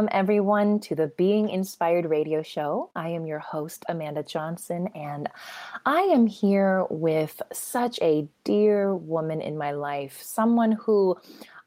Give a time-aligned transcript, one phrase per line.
[0.00, 2.90] Welcome, everyone, to the Being Inspired radio show.
[2.96, 5.28] I am your host, Amanda Johnson, and
[5.84, 11.18] I am here with such a dear woman in my life, someone who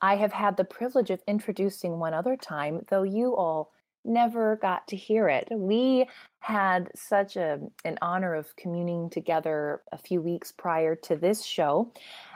[0.01, 3.71] I have had the privilege of introducing one other time, though you all
[4.03, 5.47] never got to hear it.
[5.51, 6.07] We
[6.39, 11.91] had such a, an honor of communing together a few weeks prior to this show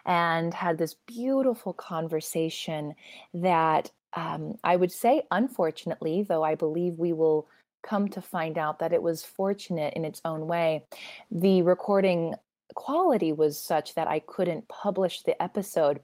[0.06, 2.94] and had this beautiful conversation
[3.34, 7.48] that um, I would say, unfortunately, though I believe we will
[7.84, 10.86] come to find out that it was fortunate in its own way,
[11.32, 12.36] the recording
[12.76, 16.02] quality was such that I couldn't publish the episode.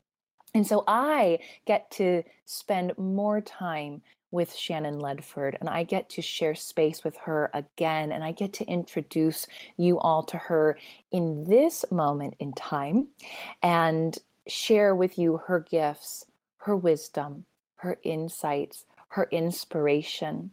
[0.53, 4.01] And so I get to spend more time
[4.31, 8.53] with Shannon Ledford, and I get to share space with her again, and I get
[8.53, 9.45] to introduce
[9.77, 10.77] you all to her
[11.11, 13.09] in this moment in time
[13.61, 14.17] and
[14.47, 16.25] share with you her gifts,
[16.57, 17.45] her wisdom,
[17.83, 20.51] her insights, her inspiration.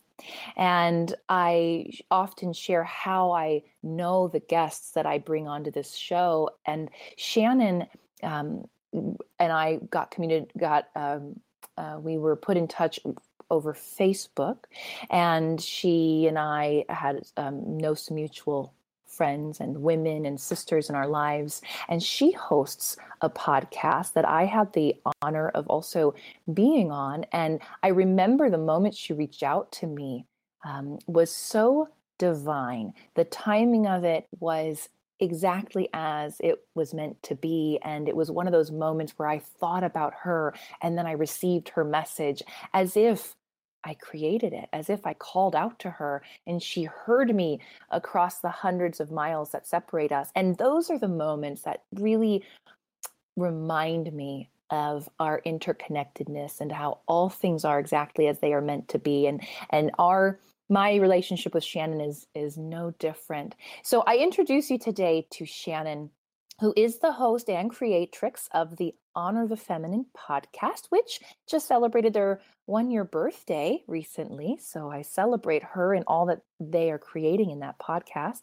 [0.57, 6.51] And I often share how I know the guests that I bring onto this show.
[6.67, 7.87] And Shannon
[8.23, 11.41] um, and I got communicated, got um,
[11.77, 13.01] uh, we were put in touch
[13.51, 14.65] over Facebook,
[15.09, 18.75] and she and I had um, some mutual
[19.21, 21.61] friends and women and sisters in our lives.
[21.91, 26.15] And she hosts a podcast that I had the honor of also
[26.55, 27.27] being on.
[27.31, 30.25] And I remember the moment she reached out to me
[30.65, 31.89] um, was so
[32.19, 32.95] divine.
[33.15, 34.89] The timing of it was
[35.21, 37.79] exactly as it was meant to be.
[37.83, 41.13] And it was one of those moments where I thought about her and then I
[41.13, 42.43] received her message
[42.73, 43.35] as if
[43.85, 47.61] I created it as if I called out to her and she heard me
[47.91, 50.31] across the hundreds of miles that separate us.
[50.35, 52.45] And those are the moments that really
[53.37, 58.89] remind me of our interconnectedness and how all things are exactly as they are meant
[58.89, 63.57] to be and and our my relationship with Shannon is is no different.
[63.83, 66.11] So I introduce you today to Shannon
[66.61, 72.13] who is the host and creatrix of the Honor the Feminine podcast, which just celebrated
[72.13, 74.59] their one year birthday recently.
[74.61, 78.43] So I celebrate her and all that they are creating in that podcast.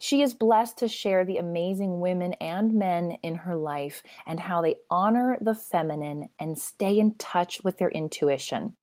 [0.00, 4.60] She is blessed to share the amazing women and men in her life and how
[4.60, 8.76] they honor the feminine and stay in touch with their intuition.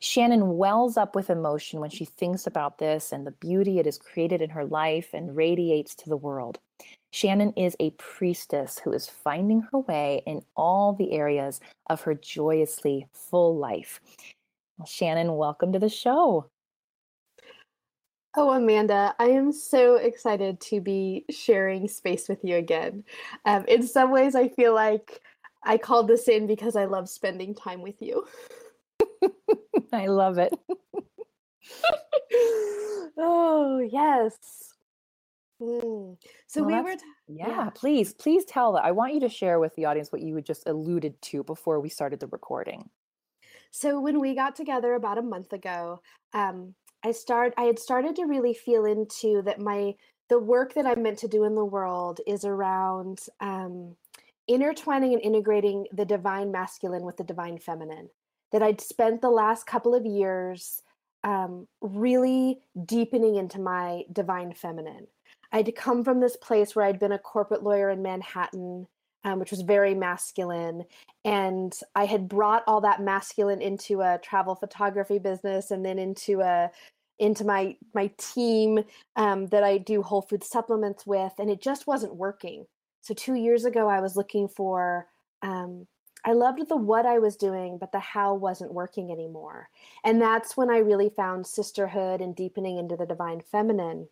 [0.00, 3.98] Shannon wells up with emotion when she thinks about this and the beauty it has
[3.98, 6.60] created in her life and radiates to the world.
[7.14, 12.14] Shannon is a priestess who is finding her way in all the areas of her
[12.16, 14.00] joyously full life.
[14.78, 16.50] Well, Shannon, welcome to the show.
[18.36, 23.04] Oh, Amanda, I am so excited to be sharing space with you again.
[23.44, 25.20] Um, in some ways, I feel like
[25.62, 28.26] I called this in because I love spending time with you.
[29.92, 30.52] I love it.
[33.16, 34.73] oh, yes.
[35.60, 36.16] Mm.
[36.46, 37.70] So Well, we that's were, t- yeah, yeah.
[37.74, 38.84] please, please tell that.
[38.84, 41.80] I want you to share with the audience what you had just alluded to before
[41.80, 42.90] we started the recording.
[43.70, 46.00] So when we got together about a month ago,
[46.32, 46.74] um,
[47.04, 49.94] I start I had started to really feel into that my
[50.28, 53.94] the work that I'm meant to do in the world is around um,
[54.48, 58.08] intertwining and integrating the divine masculine with the divine feminine.
[58.52, 60.80] That I'd spent the last couple of years
[61.24, 65.08] um, really deepening into my divine feminine.
[65.54, 68.88] I'd come from this place where I'd been a corporate lawyer in Manhattan,
[69.22, 70.84] um, which was very masculine.
[71.24, 76.40] And I had brought all that masculine into a travel photography business and then into
[76.40, 76.72] a
[77.20, 78.80] into my my team
[79.14, 82.66] um, that I do whole food supplements with, and it just wasn't working.
[83.02, 85.06] So two years ago, I was looking for.
[85.42, 85.86] Um,
[86.26, 89.68] I loved the what I was doing, but the how wasn't working anymore.
[90.04, 94.08] And that's when I really found sisterhood and deepening into the divine feminine.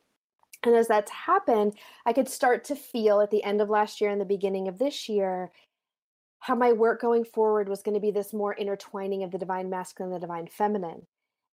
[0.64, 1.76] And as that's happened,
[2.06, 4.78] I could start to feel at the end of last year and the beginning of
[4.78, 5.50] this year
[6.38, 9.70] how my work going forward was going to be this more intertwining of the divine
[9.70, 11.06] masculine and the divine feminine.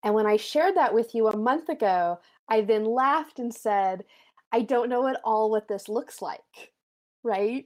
[0.04, 4.04] And when I shared that with you a month ago, I then laughed and said,
[4.52, 6.72] I don't know at all what this looks like.
[7.24, 7.66] Right.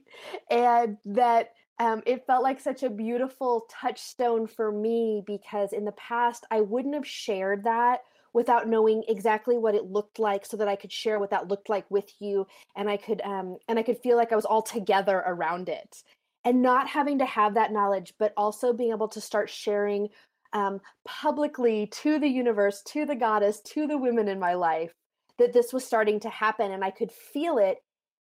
[0.50, 5.92] And that um, it felt like such a beautiful touchstone for me because in the
[5.92, 8.00] past, I wouldn't have shared that
[8.34, 11.70] without knowing exactly what it looked like so that I could share what that looked
[11.70, 12.46] like with you
[12.76, 16.02] and I could um and I could feel like I was all together around it.
[16.46, 20.08] And not having to have that knowledge but also being able to start sharing
[20.52, 24.92] um, publicly to the universe to the goddess to the women in my life
[25.38, 27.78] that this was starting to happen and I could feel it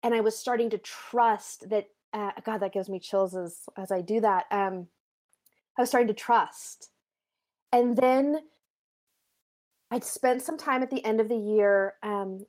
[0.03, 3.91] and I was starting to trust that uh, god that gives me chills as as
[3.91, 4.87] I do that um
[5.77, 6.89] I was starting to trust.
[7.71, 8.39] And then
[9.91, 12.45] I'd spent some time at the end of the year um,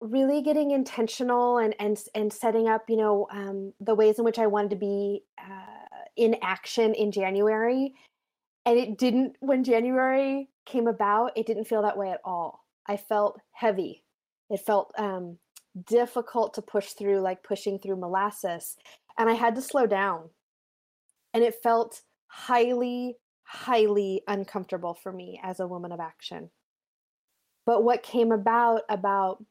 [0.00, 4.38] really getting intentional and and and setting up, you know, um, the ways in which
[4.38, 7.94] I wanted to be uh, in action in January.
[8.64, 9.36] And it didn't.
[9.40, 12.64] When January came about, it didn't feel that way at all.
[12.86, 14.04] I felt heavy.
[14.50, 15.38] It felt um,
[15.86, 18.76] difficult to push through, like pushing through molasses,
[19.18, 20.30] and I had to slow down.
[21.34, 26.50] And it felt highly, highly uncomfortable for me as a woman of action.
[27.66, 29.44] But what came about about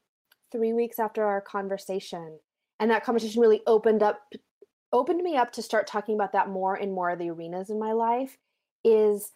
[0.50, 2.38] three weeks after our conversation,
[2.80, 4.20] and that conversation really opened up
[4.92, 7.78] opened me up to start talking about that more in more of the arenas in
[7.78, 8.38] my life
[8.84, 9.32] is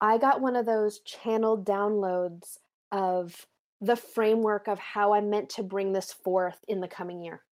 [0.00, 2.58] I got one of those channeled downloads
[2.90, 3.46] of
[3.80, 7.42] the framework of how I'm meant to bring this forth in the coming year.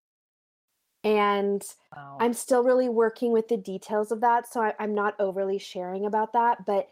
[1.04, 1.62] And
[1.94, 2.16] wow.
[2.20, 4.50] I'm still really working with the details of that.
[4.50, 6.64] So I, am not overly sharing about that.
[6.64, 6.88] But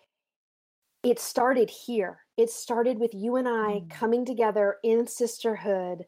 [1.03, 2.19] it started here.
[2.41, 3.91] It started with you and I mm.
[3.91, 6.07] coming together in sisterhood.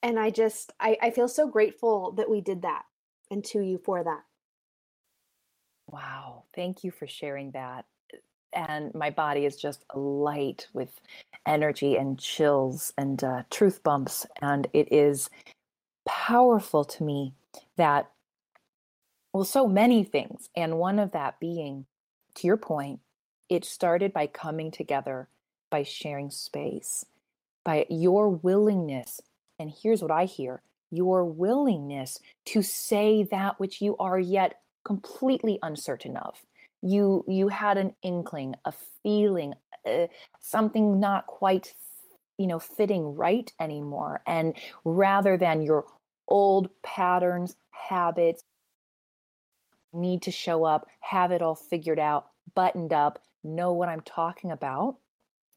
[0.00, 2.84] And I just, I, I feel so grateful that we did that
[3.28, 4.22] and to you for that.
[5.90, 6.44] Wow.
[6.54, 7.86] Thank you for sharing that.
[8.52, 11.00] And my body is just light with
[11.46, 14.24] energy and chills and uh, truth bumps.
[14.40, 15.30] And it is
[16.06, 17.34] powerful to me
[17.76, 18.08] that,
[19.32, 20.48] well, so many things.
[20.54, 21.86] And one of that being,
[22.36, 23.00] to your point,
[23.48, 25.28] it started by coming together,
[25.70, 27.06] by sharing space,
[27.64, 29.20] by your willingness.
[29.58, 35.58] And here's what I hear your willingness to say that which you are yet completely
[35.62, 36.34] uncertain of.
[36.80, 38.72] You you had an inkling, a
[39.02, 39.54] feeling,
[39.86, 40.06] uh,
[40.40, 41.74] something not quite
[42.38, 44.54] you know fitting right anymore and
[44.84, 45.84] rather than your
[46.28, 48.42] old patterns, habits
[49.92, 53.18] need to show up, have it all figured out, buttoned up,
[53.54, 54.96] know what I'm talking about,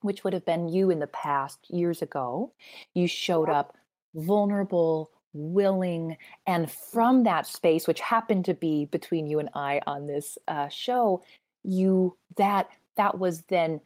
[0.01, 2.53] which would have been you in the past years ago.
[2.93, 3.77] You showed up
[4.16, 10.07] vulnerable, willing, and from that space, which happened to be between you and I on
[10.07, 11.23] this uh, show,
[11.63, 13.81] you that that was then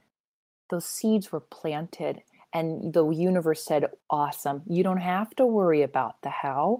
[0.69, 2.21] those seeds were planted
[2.53, 4.63] and the universe said awesome.
[4.67, 6.79] You don't have to worry about the how.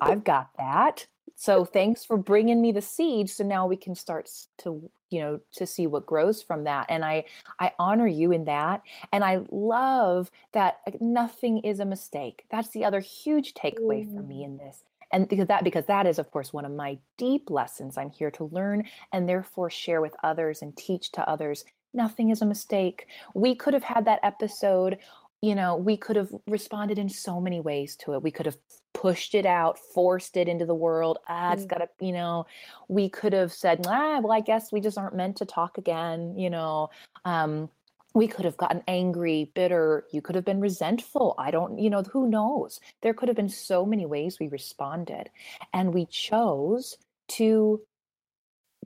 [0.00, 1.06] I've got that.
[1.34, 5.40] So thanks for bringing me the seed so now we can start to you know
[5.52, 7.24] to see what grows from that and i
[7.60, 8.82] i honor you in that
[9.12, 14.14] and i love that nothing is a mistake that's the other huge takeaway mm.
[14.14, 14.46] for me mm.
[14.46, 17.96] in this and because that because that is of course one of my deep lessons
[17.96, 22.42] i'm here to learn and therefore share with others and teach to others nothing is
[22.42, 24.98] a mistake we could have had that episode
[25.42, 28.58] you know we could have responded in so many ways to it we could have
[28.96, 31.18] pushed it out, forced it into the world.
[31.28, 31.68] Ah, it's mm.
[31.68, 32.46] got to, you know,
[32.88, 36.34] we could have said, ah, well, I guess we just aren't meant to talk again,
[36.36, 36.88] you know.
[37.24, 37.68] Um,
[38.14, 40.06] we could have gotten angry, bitter.
[40.10, 41.34] You could have been resentful.
[41.36, 42.80] I don't, you know, who knows?
[43.02, 45.28] There could have been so many ways we responded.
[45.74, 46.96] And we chose
[47.28, 47.82] to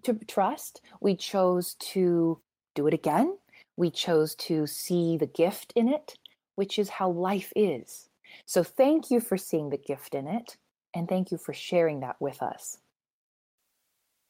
[0.02, 0.80] to trust.
[1.00, 2.40] We chose to
[2.74, 3.36] do it again.
[3.76, 6.18] We chose to see the gift in it,
[6.56, 8.09] which is how life is.
[8.46, 10.56] So thank you for seeing the gift in it.
[10.94, 12.78] And thank you for sharing that with us.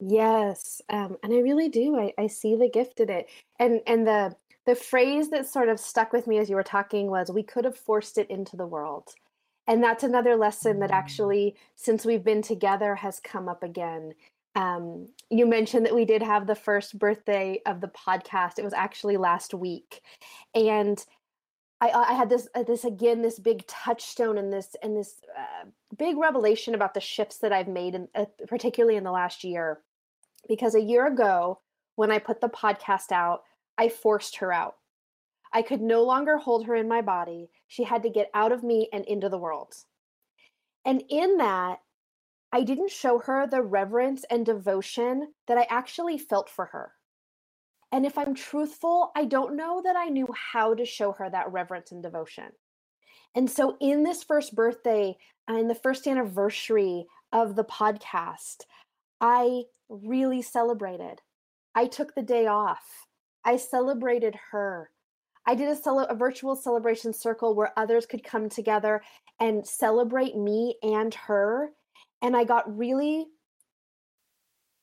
[0.00, 1.98] Yes, um, and I really do.
[1.98, 3.28] I, I see the gift in it,
[3.58, 4.34] and and the
[4.66, 7.66] the phrase that sort of stuck with me as you were talking was, "We could
[7.66, 9.14] have forced it into the world,"
[9.66, 10.94] and that's another lesson that mm.
[10.94, 14.14] actually, since we've been together, has come up again.
[14.56, 18.58] Um, you mentioned that we did have the first birthday of the podcast.
[18.58, 20.00] It was actually last week,
[20.54, 21.04] and
[21.80, 25.68] I, I had this uh, this again this big touchstone and this and this uh,
[25.96, 29.80] big revelation about the shifts that I've made, in, uh, particularly in the last year,
[30.48, 31.60] because a year ago
[31.96, 33.42] when I put the podcast out,
[33.78, 34.76] I forced her out.
[35.52, 37.50] I could no longer hold her in my body.
[37.66, 39.74] She had to get out of me and into the world.
[40.84, 41.80] And in that,
[42.52, 46.92] I didn't show her the reverence and devotion that I actually felt for her.
[47.92, 51.50] And if I'm truthful, I don't know that I knew how to show her that
[51.50, 52.52] reverence and devotion.
[53.34, 55.16] And so, in this first birthday
[55.48, 58.62] uh, and the first anniversary of the podcast,
[59.20, 61.20] I really celebrated.
[61.74, 63.06] I took the day off.
[63.44, 64.90] I celebrated her.
[65.46, 69.02] I did a, cel- a virtual celebration circle where others could come together
[69.40, 71.70] and celebrate me and her.
[72.22, 73.26] And I got really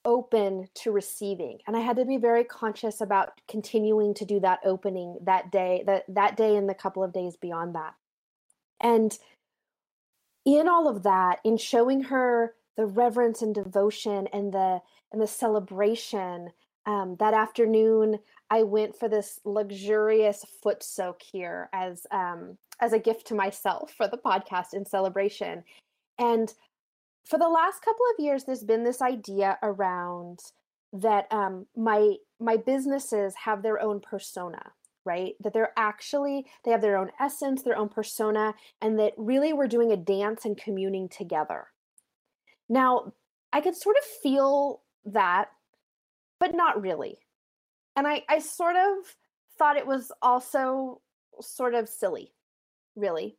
[0.07, 4.59] open to receiving and i had to be very conscious about continuing to do that
[4.65, 7.93] opening that day that that day and the couple of days beyond that.
[8.79, 9.17] And
[10.45, 14.79] in all of that in showing her the reverence and devotion and the
[15.11, 16.51] and the celebration
[16.85, 18.17] um, that afternoon
[18.49, 23.91] i went for this luxurious foot soak here as um, as a gift to myself
[23.95, 25.63] for the podcast in celebration.
[26.19, 26.53] And
[27.27, 30.39] for the last couple of years there's been this idea around
[30.93, 34.71] that um, my my businesses have their own persona
[35.07, 35.35] right?
[35.39, 39.67] That they're actually they have their own essence their own persona and that really we're
[39.67, 41.67] doing a dance and communing together.
[42.69, 43.13] Now
[43.53, 45.49] i could sort of feel that
[46.39, 47.17] but not really.
[47.95, 49.15] And i i sort of
[49.57, 51.01] thought it was also
[51.41, 52.33] sort of silly
[52.95, 53.37] really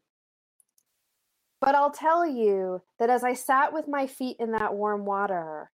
[1.61, 5.71] but I'll tell you that as I sat with my feet in that warm water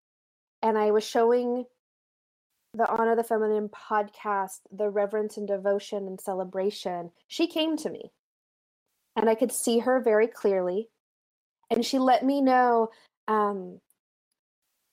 [0.63, 1.67] and I was showing
[2.73, 8.13] the Honor the Feminine podcast, the reverence and devotion and celebration, she came to me.
[9.15, 10.89] And I could see her very clearly.
[11.71, 12.91] And she let me know
[13.29, 13.81] um,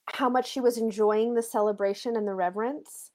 [0.05, 3.11] how much she was enjoying the celebration and the reverence,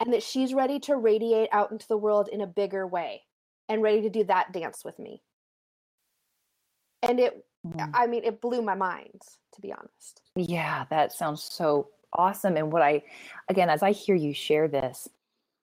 [0.00, 3.22] and that she's ready to radiate out into the world in a bigger way
[3.68, 5.20] and ready to do that dance with me
[7.02, 7.90] and it mm.
[7.94, 9.20] i mean it blew my mind
[9.54, 10.22] to be honest.
[10.36, 12.56] Yeah that sounds so awesome.
[12.56, 13.02] And what i
[13.48, 15.08] again as i hear you share this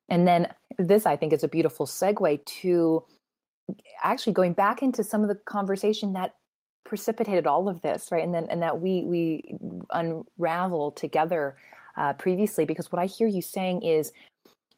[0.09, 3.03] and then this i think is a beautiful segue to
[4.03, 6.35] actually going back into some of the conversation that
[6.83, 8.23] precipitated all of this right?
[8.23, 9.55] And then and that we we
[9.91, 11.55] unravel together
[11.97, 14.11] uh, previously because what i hear you saying is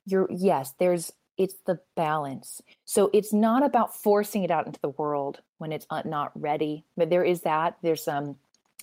[0.06, 2.62] you're yes there's it's the balance.
[2.86, 6.84] So it's not about forcing it out into the world when it's not ready.
[6.96, 7.78] But there is that.
[7.82, 8.36] There's um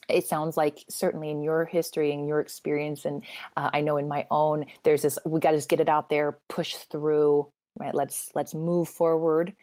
[0.09, 3.23] it sounds like certainly in your history and your experience and
[3.57, 6.11] uh, i know in my own there's this we got to just get it out
[6.11, 7.47] there push through
[7.79, 9.55] right let's let's move forward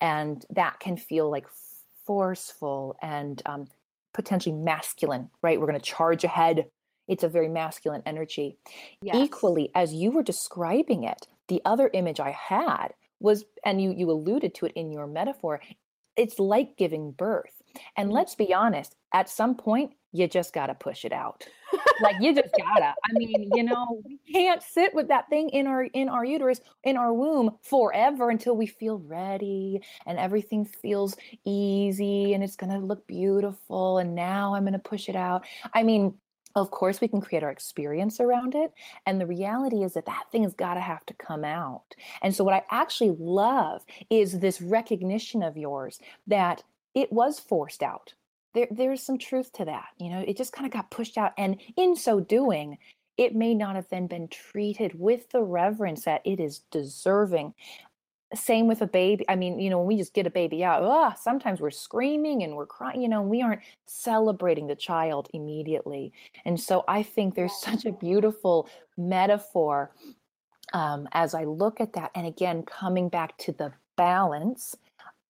[0.00, 1.46] and that can feel like
[2.04, 3.66] forceful and um,
[4.12, 6.66] potentially masculine right we're going to charge ahead
[7.06, 8.56] it's a very masculine energy
[9.00, 9.14] yes.
[9.16, 12.88] equally as you were describing it the other image I had
[13.20, 15.60] was, and you you alluded to it in your metaphor,
[16.16, 17.62] it's like giving birth.
[17.96, 18.16] And mm-hmm.
[18.16, 21.44] let's be honest, at some point, you just got to push it out.
[22.00, 22.94] like you just gotta.
[23.04, 26.60] I mean, you know, we can't sit with that thing in our in our uterus,
[26.84, 32.78] in our womb forever until we feel ready and everything feels easy and it's gonna
[32.78, 33.98] look beautiful.
[33.98, 35.44] And now I'm gonna push it out.
[35.74, 36.14] I mean,
[36.54, 38.72] of course we can create our experience around it
[39.06, 41.94] and the reality is that that thing has got to have to come out.
[42.22, 46.62] And so what i actually love is this recognition of yours that
[46.94, 48.14] it was forced out.
[48.54, 51.32] There, there's some truth to that you know it just kind of got pushed out
[51.36, 52.78] and in so doing
[53.16, 57.54] it may not have then been treated with the reverence that it is deserving
[58.34, 60.82] same with a baby i mean you know when we just get a baby out
[60.82, 66.12] oh, sometimes we're screaming and we're crying you know we aren't celebrating the child immediately.
[66.44, 69.92] And so i think there's such a beautiful metaphor
[70.72, 74.74] um, as i look at that and again coming back to the balance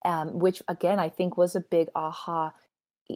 [0.05, 2.51] um, which again i think was a big aha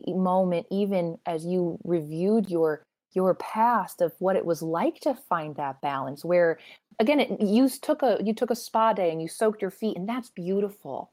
[0.08, 5.56] moment even as you reviewed your your past of what it was like to find
[5.56, 6.60] that balance where
[7.00, 9.98] again it, you took a you took a spa day and you soaked your feet
[9.98, 11.12] and that's beautiful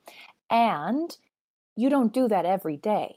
[0.50, 1.16] and
[1.76, 3.16] you don't do that every day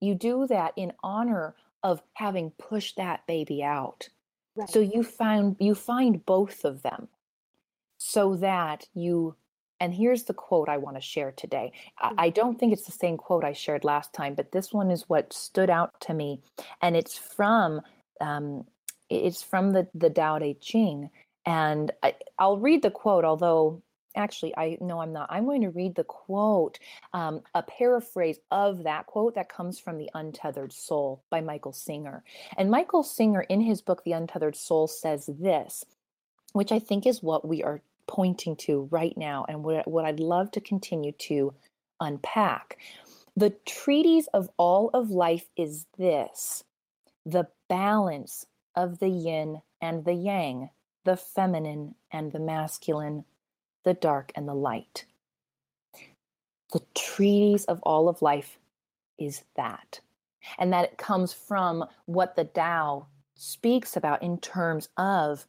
[0.00, 4.08] you do that in honor of having pushed that baby out
[4.56, 4.68] right.
[4.68, 7.08] so you find you find both of them
[7.98, 9.36] so that you
[9.80, 11.72] and here's the quote I want to share today.
[12.02, 12.14] Mm-hmm.
[12.18, 15.08] I don't think it's the same quote I shared last time, but this one is
[15.08, 16.42] what stood out to me.
[16.82, 17.80] And it's from
[18.20, 18.64] um,
[19.08, 21.10] it's from the the Tao Te Ching,
[21.46, 23.24] and I, will read the quote.
[23.24, 23.82] Although
[24.16, 25.28] actually, I no, I'm not.
[25.30, 26.78] I'm going to read the quote,
[27.12, 32.22] um, a paraphrase of that quote that comes from the Untethered Soul by Michael Singer.
[32.56, 35.84] And Michael Singer, in his book The Untethered Soul, says this,
[36.52, 40.20] which I think is what we are pointing to right now, and what what I'd
[40.20, 41.54] love to continue to
[42.00, 42.78] unpack.
[43.36, 46.64] The treatise of all of life is this
[47.26, 50.68] the balance of the yin and the yang,
[51.04, 53.24] the feminine and the masculine,
[53.84, 55.06] the dark and the light.
[56.72, 58.58] The treatise of all of life
[59.18, 60.00] is that.
[60.58, 65.46] And that it comes from what the Tao speaks about in terms of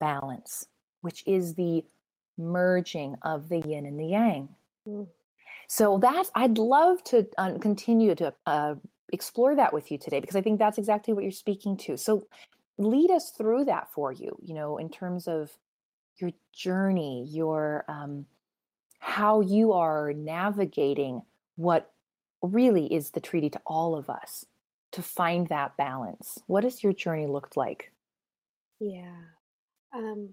[0.00, 0.66] balance,
[1.02, 1.84] which is the
[2.38, 4.48] merging of the yin and the yang.
[4.88, 5.06] Mm.
[5.68, 8.74] So that's, I'd love to uh, continue to uh,
[9.12, 11.96] explore that with you today because I think that's exactly what you're speaking to.
[11.96, 12.26] So
[12.78, 15.50] lead us through that for you, you know, in terms of
[16.16, 18.26] your journey, your, um,
[18.98, 21.22] how you are navigating
[21.56, 21.92] what
[22.42, 24.46] really is the treaty to all of us
[24.92, 26.38] to find that balance.
[26.46, 27.92] What has your journey looked like?
[28.80, 29.16] Yeah.
[29.92, 30.30] Um,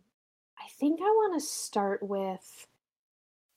[0.59, 2.67] I think I want to start with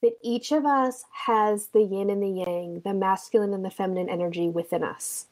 [0.05, 4.11] that each of us has the yin and the yang, the masculine and the feminine
[4.11, 5.29] energy within us.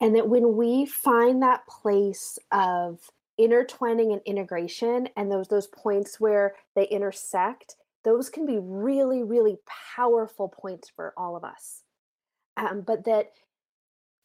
[0.00, 3.00] And that when we find that place of
[3.36, 7.74] intertwining and integration and those those points where they intersect,
[8.04, 9.58] those can be really, really
[9.96, 11.82] powerful points for all of us.
[12.56, 13.32] Um, but that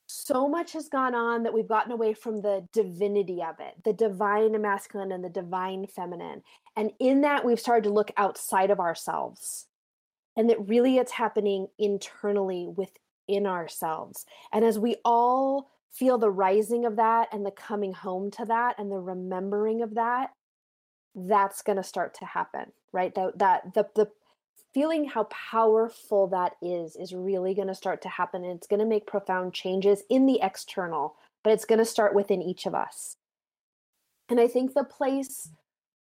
[0.08, 3.94] so much has gone on that we've gotten away from the divinity of it, the
[3.94, 6.42] divine masculine and the divine feminine.
[6.76, 9.68] And in that, we've started to look outside of ourselves.
[10.38, 14.26] And that really it's happening internally within ourselves.
[14.54, 18.76] And as we all feel the rising of that and the coming home to that
[18.78, 20.32] and the remembering of that,
[21.16, 23.14] that's going to start to happen, right?
[23.16, 24.12] That, that the, the
[24.74, 28.80] feeling how powerful that is is really going to start to happen and it's going
[28.80, 32.76] to make profound changes in the external but it's going to start within each of
[32.76, 33.16] us.
[34.30, 35.50] And i think the place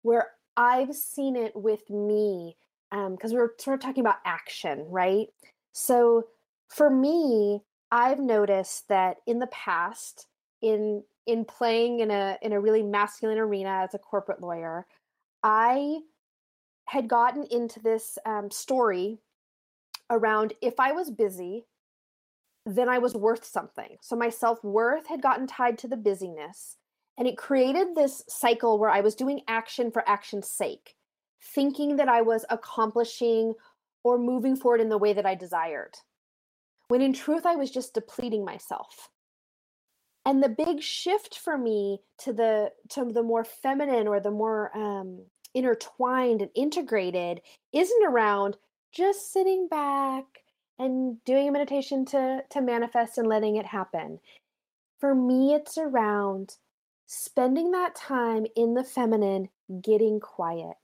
[0.02, 2.56] where i've seen it with me
[2.90, 5.28] because um, we are sort of talking about action right?
[5.72, 6.24] So
[6.68, 10.26] for me i've noticed that in the past
[10.62, 14.86] in in playing in a in a really masculine arena as a corporate lawyer
[15.42, 15.98] i
[16.90, 19.20] had gotten into this um, story
[20.10, 21.64] around if I was busy,
[22.66, 23.96] then I was worth something.
[24.00, 26.78] So my self worth had gotten tied to the busyness.
[27.16, 30.96] And it created this cycle where I was doing action for action's sake,
[31.54, 33.54] thinking that I was accomplishing
[34.02, 35.94] or moving forward in the way that I desired.
[36.88, 39.10] When in truth, I was just depleting myself.
[40.26, 44.76] And the big shift for me to the to the more feminine or the more
[44.76, 47.40] um, intertwined and integrated
[47.72, 48.56] isn't around
[48.92, 50.24] just sitting back
[50.78, 54.20] and doing a meditation to to manifest and letting it happen.
[54.98, 56.56] For me it's around
[57.06, 59.48] spending that time in the feminine
[59.82, 60.76] getting quiet.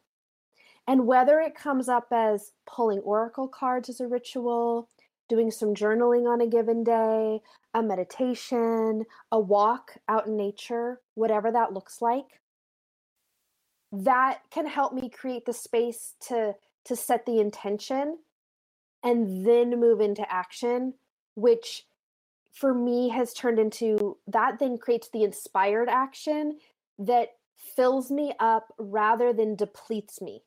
[0.89, 4.89] And whether it comes up as pulling oracle cards as a ritual,
[5.29, 7.41] doing some journaling on a given day,
[7.75, 12.41] a meditation, a walk out in nature, whatever that looks like,
[13.93, 18.19] that can help me create the space to to set the intention
[19.03, 20.95] and then move into action
[21.35, 21.85] which
[22.53, 26.59] for me has turned into that then creates the inspired action
[26.99, 27.29] that
[27.77, 30.43] fills me up rather than depletes me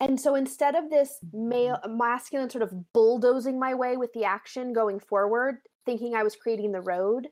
[0.00, 1.98] and so instead of this male mm-hmm.
[1.98, 6.72] masculine sort of bulldozing my way with the action going forward thinking i was creating
[6.72, 7.28] the road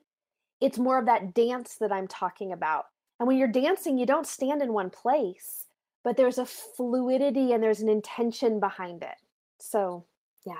[0.61, 2.85] it's more of that dance that i'm talking about
[3.19, 5.65] and when you're dancing, you don't stand in one place,
[6.03, 9.15] but there's a fluidity and there's an intention behind it.
[9.59, 10.05] So,
[10.45, 10.53] yeah.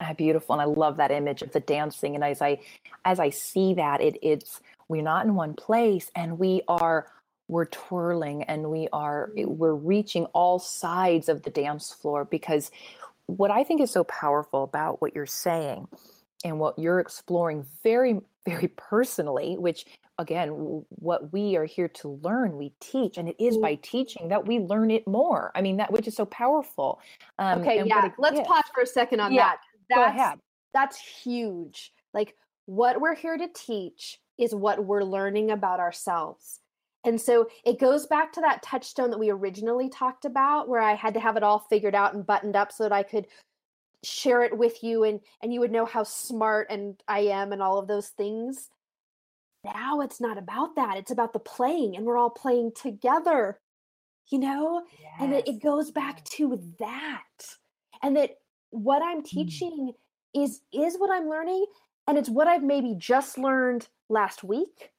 [0.00, 0.54] Ah, beautiful.
[0.54, 2.14] And I love that image of the dancing.
[2.14, 2.60] And as I
[3.04, 7.06] as I see that, it it's we're not in one place and we are
[7.48, 9.56] we're twirling and we are mm-hmm.
[9.56, 12.70] we're reaching all sides of the dance floor because
[13.26, 15.86] what I think is so powerful about what you're saying
[16.44, 19.84] and what you're exploring very very personally which
[20.20, 23.82] again what we are here to learn we teach and it is by mm-hmm.
[23.82, 25.50] teaching that we learn it more.
[25.54, 27.00] I mean that which is so powerful
[27.38, 29.58] um, okay yeah let's pause for a second on yeah, that.
[29.88, 30.38] that's, go ahead.
[30.72, 31.92] that's huge.
[32.14, 36.60] Like what we're here to teach is what we're learning about ourselves.
[37.04, 40.94] And so it goes back to that touchstone that we originally talked about where i
[40.94, 43.26] had to have it all figured out and buttoned up so that i could
[44.02, 47.62] share it with you and and you would know how smart and i am and
[47.62, 48.70] all of those things
[49.64, 53.58] now it's not about that it's about the playing and we're all playing together
[54.30, 55.12] you know yes.
[55.20, 57.22] and it, it goes back to that
[58.02, 58.30] and that
[58.70, 59.26] what i'm mm.
[59.26, 60.42] teaching mm.
[60.42, 61.64] is is what i'm learning
[62.06, 64.90] and it's what i've maybe just learned last week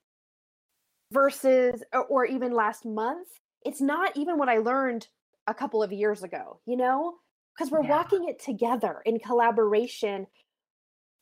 [1.11, 3.27] versus or, or even last month
[3.65, 5.07] it's not even what i learned
[5.47, 7.15] a couple of years ago you know
[7.55, 7.89] because we're yeah.
[7.89, 10.25] walking it together in collaboration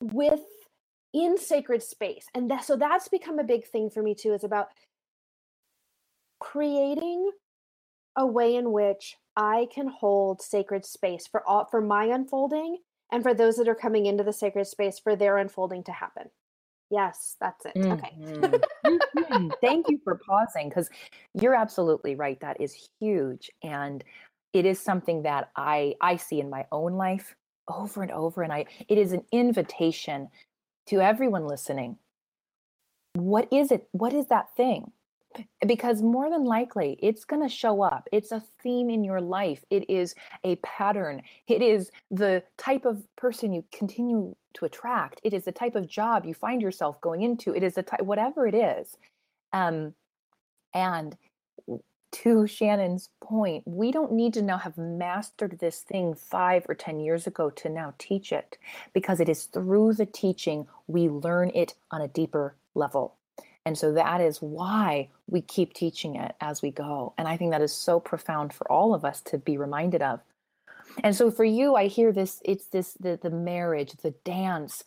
[0.02, 0.42] with
[1.14, 4.44] in sacred space and that, so that's become a big thing for me too is
[4.44, 4.68] about
[6.40, 7.32] creating
[8.18, 12.78] a way in which i can hold sacred space for all for my unfolding
[13.12, 16.26] and for those that are coming into the sacred space for their unfolding to happen
[16.92, 17.78] Yes, that's it.
[17.92, 18.18] Okay.
[18.34, 18.64] Mhm.
[19.62, 20.90] Thank you for pausing because
[21.36, 22.40] you're absolutely right.
[22.42, 23.52] That is huge.
[23.64, 24.06] And
[24.54, 27.36] it is something that I I see in my own life
[27.70, 28.44] over and over.
[28.44, 30.30] And I it is an invitation
[30.90, 31.98] to everyone listening.
[33.14, 33.88] What is it?
[33.92, 34.92] What is that thing?
[35.68, 38.10] Because more than likely, it's going to show up.
[38.12, 39.64] It's a theme in your life.
[39.70, 41.22] It is a pattern.
[41.48, 45.22] It is the type of person you continue to attract.
[45.24, 47.54] It is the type of job you find yourself going into.
[47.54, 48.98] It is the type, whatever it is.
[49.54, 49.94] Um,
[50.74, 51.16] and
[52.12, 57.00] to Shannon's point, we don't need to now have mastered this thing five or 10
[57.00, 58.58] years ago to now teach it
[58.94, 63.16] because it is through the teaching we learn it on a deeper level.
[63.66, 67.14] And so that is why we keep teaching it as we go.
[67.18, 70.22] And I think that is so profound for all of us to be reminded of.
[71.04, 74.84] And so for you, I hear this it's this the, the marriage, the dance,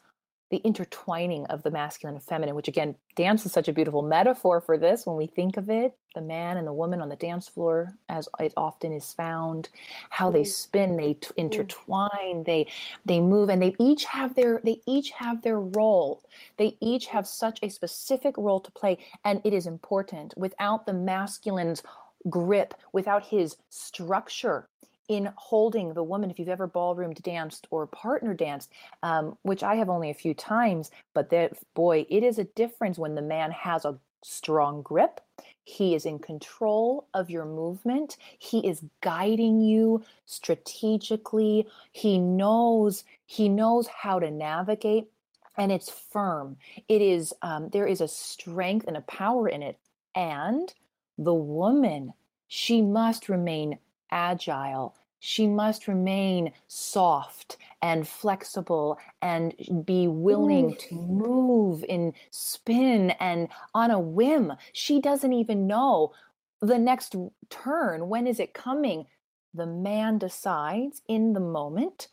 [0.52, 4.60] the intertwining of the masculine and feminine, which again, dance is such a beautiful metaphor
[4.60, 5.96] for this when we think of it.
[6.14, 9.70] The man and the woman on the dance floor, as it often is found,
[10.10, 10.50] how they mm-hmm.
[10.50, 12.66] spin, they t- intertwine, they
[13.06, 16.22] they move, and they each have their they each have their role.
[16.58, 20.34] They each have such a specific role to play, and it is important.
[20.36, 21.82] Without the masculine's
[22.28, 24.68] grip, without his structure,
[25.14, 28.70] in holding the woman if you've ever ballroom danced or partner danced
[29.02, 32.98] um, which i have only a few times but that boy it is a difference
[32.98, 35.20] when the man has a strong grip
[35.64, 43.48] he is in control of your movement he is guiding you strategically he knows he
[43.48, 45.08] knows how to navigate
[45.56, 46.56] and it's firm
[46.88, 49.78] it is um, there is a strength and a power in it
[50.14, 50.72] and
[51.18, 52.12] the woman
[52.46, 53.78] she must remain
[54.12, 54.94] agile.
[55.24, 59.54] She must remain soft and flexible and
[59.84, 64.52] be willing to move and spin and on a whim.
[64.72, 66.12] She doesn't even know
[66.60, 67.14] the next
[67.50, 68.08] turn.
[68.08, 69.06] When is it coming?
[69.54, 72.08] The man decides in the moment,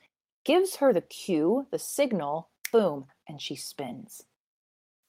[0.46, 4.22] gives her the cue, the signal, boom, and she spins.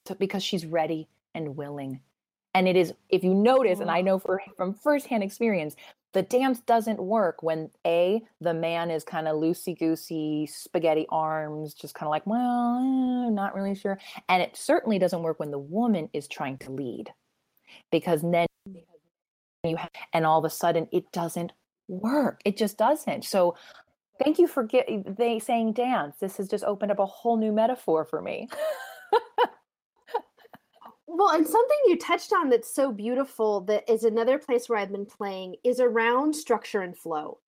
[0.08, 2.00] So, because she's ready and willing.
[2.54, 5.76] And it is, if you notice, and I know for, from firsthand experience,
[6.12, 11.74] the dance doesn't work when a the man is kind of loosey goosey spaghetti arms
[11.74, 15.58] just kind of like well not really sure and it certainly doesn't work when the
[15.58, 17.12] woman is trying to lead
[17.90, 18.46] because then
[19.64, 21.52] you have, and all of a sudden it doesn't
[21.88, 22.40] work.
[22.44, 23.24] It just doesn't.
[23.24, 23.56] So
[24.22, 26.16] thank you for get, they saying dance.
[26.20, 28.48] This has just opened up a whole new metaphor for me
[31.12, 34.92] Well, and something you touched on that's so beautiful that is another place where I've
[34.92, 37.38] been playing is around structure and flow.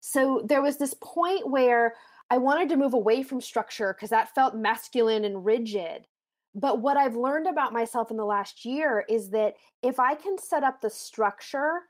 [0.00, 1.94] So there was this point where
[2.30, 6.08] I wanted to move away from structure because that felt masculine and rigid.
[6.56, 9.54] But what I've learned about myself in the last year is that
[9.84, 11.82] if I can set up the structure,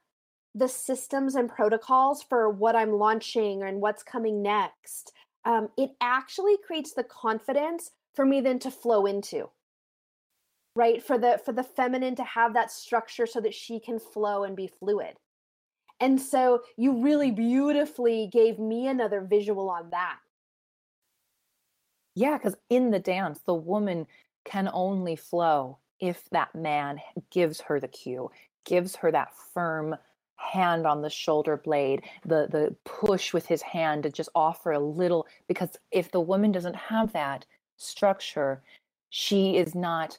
[0.54, 5.14] the systems and protocols for what I'm launching and what's coming next,
[5.46, 9.48] um, it actually creates the confidence for me then to flow into
[10.74, 11.02] right?
[11.02, 14.56] For the for the feminine to have that structure so that she can flow and
[14.56, 15.16] be fluid.
[16.00, 20.18] And so you really beautifully gave me another visual on that.
[22.14, 24.06] Yeah because in the dance the woman
[24.44, 28.30] can only flow if that man gives her the cue
[28.64, 29.94] gives her that firm
[30.36, 34.78] hand on the shoulder blade the the push with his hand to just offer a
[34.78, 38.60] little because if the woman doesn't have that structure
[39.10, 40.18] she is not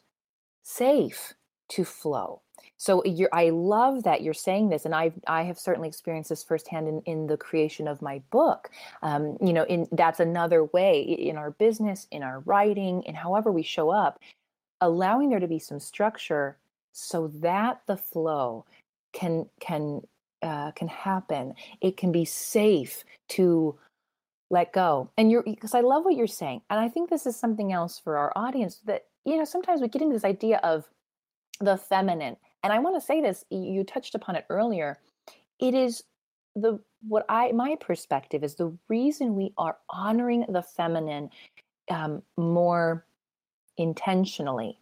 [0.63, 1.33] safe
[1.69, 2.41] to flow.
[2.77, 6.43] So you're, I love that you're saying this, and I've I have certainly experienced this
[6.43, 8.69] firsthand in, in the creation of my book.
[9.01, 13.51] Um, you know, in that's another way in our business, in our writing, in however
[13.51, 14.19] we show up,
[14.81, 16.57] allowing there to be some structure
[16.91, 18.65] so that the flow
[19.13, 20.01] can can
[20.41, 21.53] uh, can happen.
[21.81, 23.77] It can be safe to
[24.49, 25.09] let go.
[25.17, 27.97] And you're because I love what you're saying, and I think this is something else
[27.97, 30.85] for our audience that you know, sometimes we get into this idea of
[31.59, 32.35] the feminine.
[32.63, 34.99] And I want to say this, you touched upon it earlier.
[35.59, 36.03] It is
[36.55, 41.29] the what I my perspective is the reason we are honoring the feminine
[41.89, 43.05] um, more
[43.77, 44.77] intentionally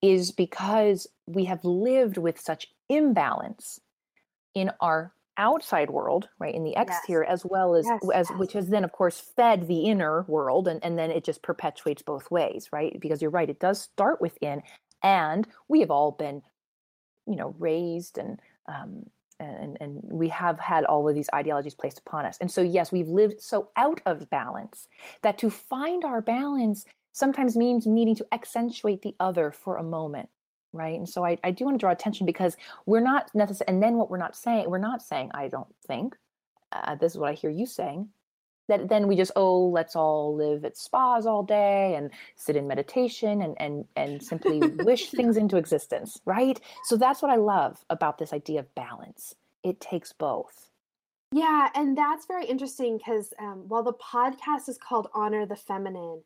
[0.00, 3.80] is because we have lived with such imbalance
[4.54, 7.32] in our outside world right in the exterior yes.
[7.32, 8.00] as well as yes.
[8.14, 8.38] as yes.
[8.38, 12.02] which has then of course fed the inner world and, and then it just perpetuates
[12.02, 14.62] both ways right because you're right it does start within
[15.02, 16.42] and we have all been
[17.26, 19.04] you know raised and um
[19.40, 22.92] and and we have had all of these ideologies placed upon us and so yes
[22.92, 24.88] we've lived so out of balance
[25.22, 30.28] that to find our balance sometimes means needing to accentuate the other for a moment
[30.72, 30.98] right?
[30.98, 32.56] And so i, I do want to draw attention because
[32.86, 36.16] we're not necessarily and then what we're not saying we're not saying i don't think
[36.72, 38.08] uh, this is what i hear you saying
[38.68, 42.66] that then we just oh let's all live at spas all day and sit in
[42.66, 46.60] meditation and and and simply wish things into existence right?
[46.84, 49.34] So that's what i love about this idea of balance.
[49.62, 50.70] It takes both.
[51.32, 56.22] Yeah and that's very interesting because um, while the podcast is called honor the feminine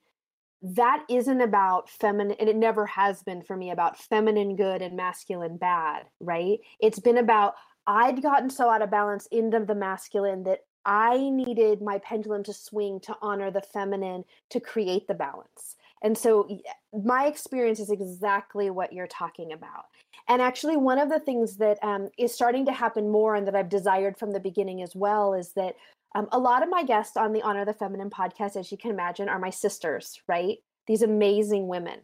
[0.62, 4.97] that isn't about feminine and it never has been for me about feminine good and
[4.97, 6.59] masculine bad right?
[6.81, 7.55] It's been about
[7.87, 12.53] i'd gotten so out of balance into the masculine that i needed my pendulum to
[12.53, 15.77] swing to honor the feminine to create the balance.
[16.03, 16.49] And so
[16.92, 19.87] my experience is exactly what you're talking about.
[20.29, 23.55] And actually one of the things that um, is starting to happen more and that
[23.55, 25.75] i've desired from the beginning as well is that
[26.14, 28.90] um, a lot of my guests on the Honor the Feminine podcast, as you can
[28.90, 30.59] imagine, are my sisters, right?
[30.87, 32.01] These amazing women.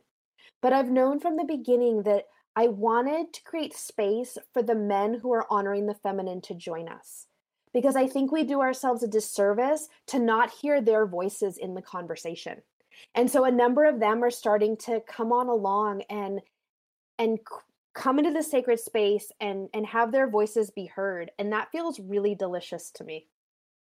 [0.60, 5.18] But I've known from the beginning that I wanted to create space for the men
[5.20, 7.26] who are honoring the feminine to join us.
[7.72, 11.80] Because I think we do ourselves a disservice to not hear their voices in the
[11.80, 12.60] conversation.
[13.14, 16.40] And so a number of them are starting to come on along and
[17.18, 17.38] and
[17.94, 22.00] come into the sacred space and and have their voices be heard and that feels
[22.00, 23.26] really delicious to me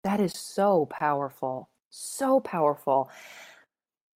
[0.06, 1.68] that is so powerful.
[1.90, 3.10] So powerful.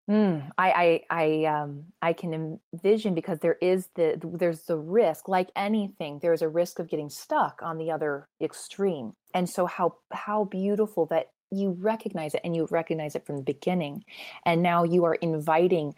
[0.08, 5.28] Mm, I, I, I, um, I can envision because there is the there's the risk,
[5.28, 9.14] like anything, there's a risk of getting stuck on the other extreme.
[9.34, 13.42] And so, how how beautiful that you recognize it, and you recognize it from the
[13.42, 14.04] beginning,
[14.46, 15.94] and now you are inviting,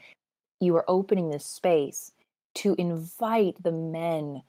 [0.60, 2.12] you are opening this space
[2.54, 4.42] to invite the men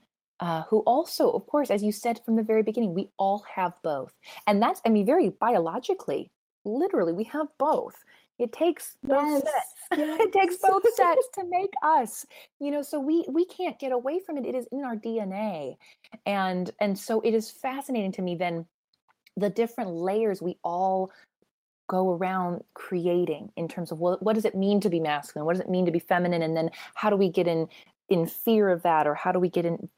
[0.43, 3.71] uh, who also, of course, as you said from the very beginning, we all have
[3.81, 4.13] both.
[4.45, 6.31] And that's, I mean, very biologically,
[6.65, 7.95] literally, we have both.
[8.37, 9.43] It takes both yes.
[9.43, 9.99] sets.
[9.99, 10.19] Yes.
[10.23, 12.25] it takes both sets to make us.
[12.59, 14.45] You know, so we we can't get away from it.
[14.45, 15.77] It is in our DNA.
[16.25, 18.65] And and so it is fascinating to me then
[19.37, 21.09] the different layers we all
[21.87, 25.53] go around creating in terms of what, what does it mean to be masculine what
[25.53, 27.67] does it mean to be feminine and then how do we get in
[28.09, 29.89] in fear of that or how do we get in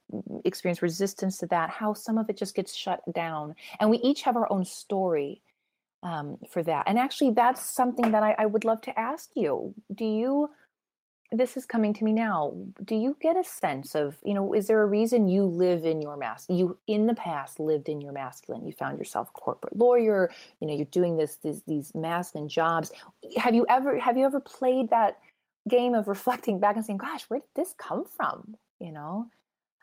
[0.45, 3.55] experience resistance to that how some of it just gets shut down.
[3.79, 5.41] And we each have our own story
[6.03, 6.83] um, for that.
[6.87, 9.73] And actually that's something that I, I would love to ask you.
[9.93, 10.49] Do you
[11.31, 14.67] this is coming to me now do you get a sense of you know is
[14.67, 18.13] there a reason you live in your mask you in the past lived in your
[18.13, 18.65] masculine?
[18.65, 20.29] You found yourself a corporate lawyer
[20.61, 22.91] you know you're doing this, this these masculine jobs.
[23.37, 25.17] Have you ever have you ever played that
[25.67, 29.29] game of reflecting back and saying, "Gosh, where did this come from?" You know.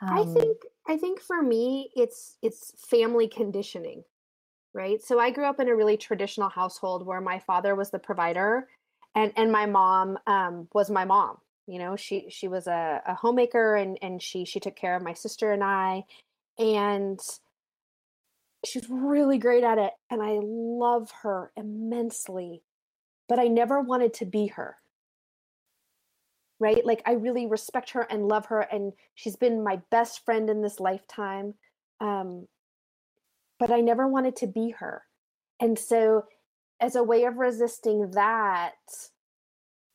[0.01, 0.57] Um, I think
[0.88, 4.03] I think for me, it's it's family conditioning,
[4.75, 5.03] right?
[5.03, 8.68] So I grew up in a really traditional household where my father was the provider,
[9.14, 11.38] and and my mom um, was my mom.
[11.66, 15.03] You know, she she was a, a homemaker, and and she she took care of
[15.03, 16.05] my sister and I,
[16.59, 17.21] and
[18.64, 22.62] she's really great at it, and I love her immensely,
[23.29, 24.77] but I never wanted to be her
[26.62, 26.87] right?
[26.87, 30.62] Like I really respect her and love her, and she's been my best friend in
[30.62, 31.55] this lifetime.
[32.01, 32.46] Um,
[33.59, 35.03] but I never wanted to be her.
[35.61, 36.25] And so,
[36.81, 38.75] as a way of resisting that,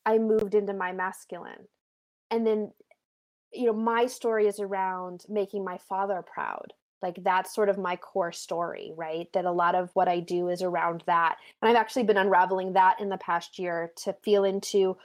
[0.06, 1.68] I moved into my masculine.
[2.32, 2.72] And then,
[3.54, 6.74] you know, my story is around making my father proud.
[7.02, 9.28] Like that's sort of my core story, right?
[9.34, 11.38] That a lot of what I do is around that.
[11.62, 14.98] And I've actually been unraveling that in the past year to feel into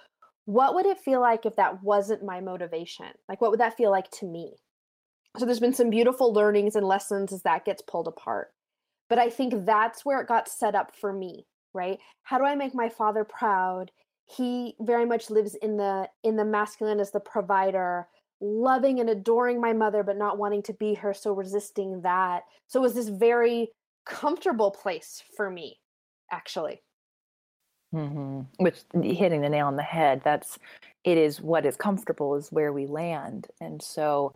[0.45, 3.07] what would it feel like if that wasn't my motivation?
[3.29, 4.55] Like, what would that feel like to me?
[5.39, 8.49] So, there's been some beautiful learnings and lessons as that gets pulled apart.
[9.09, 11.99] But I think that's where it got set up for me, right?
[12.23, 13.91] How do I make my father proud?
[14.25, 18.09] He very much lives in the in the masculine as the provider,
[18.41, 22.43] loving and adoring my mother, but not wanting to be her, so resisting that.
[22.67, 23.69] So it was this very
[24.05, 25.79] comfortable place for me,
[26.31, 26.83] actually.
[27.95, 28.41] Mm-hmm.
[28.57, 30.23] Which hitting the nail on the head.
[30.25, 30.59] That's
[31.05, 34.35] it is what is comfortable is where we land, and so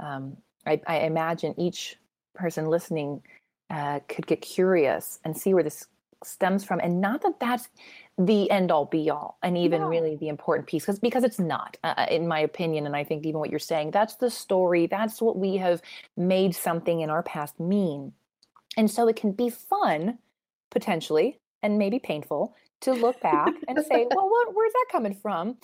[0.00, 1.96] um, I, I, imagine each
[2.34, 3.22] person listening
[3.70, 5.86] uh, could get curious and see where this
[6.22, 7.68] stems from, and not that that's
[8.18, 9.88] the end all be all, and even no.
[9.88, 13.04] really the important piece, because because it's not, uh, uh, in my opinion, and I
[13.04, 14.86] think even what you're saying, that's the story.
[14.86, 15.80] That's what we have
[16.16, 18.12] made something in our past mean,
[18.76, 20.18] and so it can be fun
[20.70, 25.56] potentially and maybe painful to look back and say, well, what, where's that coming from?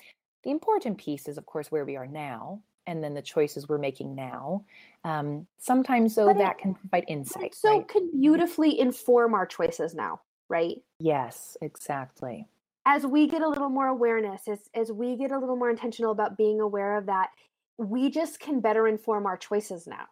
[0.42, 3.78] The important piece is, of course, where we are now, and then the choices we're
[3.78, 4.64] making now.
[5.04, 7.54] Um, sometimes, though, that can provide insight.
[7.54, 7.88] So, right?
[7.88, 10.76] can beautifully inform our choices now, right?
[10.98, 12.46] Yes, exactly.
[12.86, 16.12] as we get a little more awareness, as as we get a little more intentional
[16.12, 17.30] about being aware of that,
[17.78, 20.04] we just can better inform our choices now.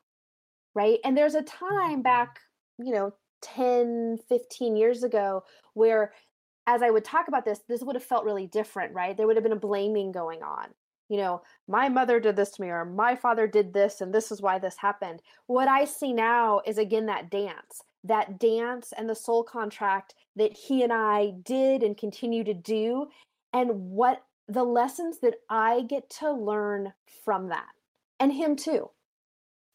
[0.74, 0.98] Right?
[1.04, 2.40] And there's a time back,
[2.78, 3.12] you know,
[3.42, 6.12] 10, 15 years ago where
[6.66, 9.16] as I would talk about this, this would have felt really different, right?
[9.16, 10.68] There would have been a blaming going on.
[11.09, 14.31] You know, my mother did this to me, or my father did this, and this
[14.31, 15.20] is why this happened.
[15.46, 20.57] What I see now is again that dance, that dance and the soul contract that
[20.57, 23.09] he and I did and continue to do,
[23.53, 26.92] and what the lessons that I get to learn
[27.25, 27.68] from that,
[28.18, 28.88] and him too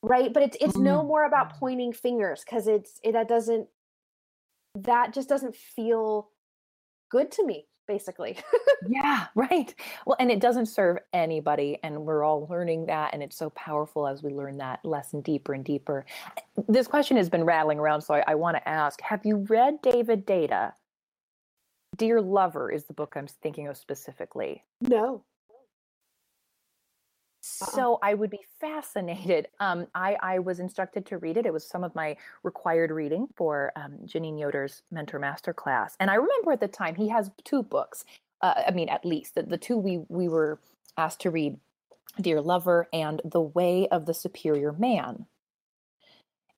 [0.04, 1.08] right but it's it's no mm.
[1.08, 3.68] more about pointing fingers because it's it that doesn't
[4.76, 6.30] that just doesn't feel
[7.10, 8.38] good to me basically.
[8.90, 9.74] Yeah right.
[10.06, 14.08] Well and it doesn't serve anybody and we're all learning that and it's so powerful
[14.08, 16.06] as we learn that lesson deeper and deeper.
[16.38, 19.38] Eh, this question has been rattling around so i, I want to ask have you
[19.50, 20.74] read David Deida?
[21.96, 24.64] dear lover is the book i'm thinking of specifically.
[24.82, 25.24] No
[27.62, 27.72] uh-uh.
[27.72, 29.48] So I would be fascinated.
[29.60, 31.46] Um, I, I was instructed to read it.
[31.46, 35.96] It was some of my required reading for um, Janine Yoder's Mentor Master class.
[36.00, 38.06] And I remember at the time he has two books.
[38.42, 40.60] Uh, I mean, at least the, the two we we were
[40.96, 41.58] asked to read,
[42.22, 45.26] Dear Lover and The Way of the Superior Man.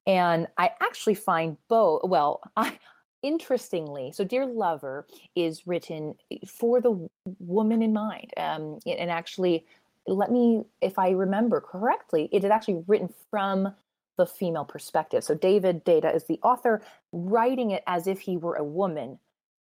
[0.05, 2.03] And I actually find both.
[2.03, 2.79] Well, I
[3.21, 6.15] interestingly, so Dear Lover is written
[6.47, 9.65] for the woman in mind, um, and actually
[10.09, 13.73] let me, if I remember correctly, it is actually written from
[14.17, 15.23] the female perspective.
[15.23, 19.19] So David Deida is the author, writing it as if he were a woman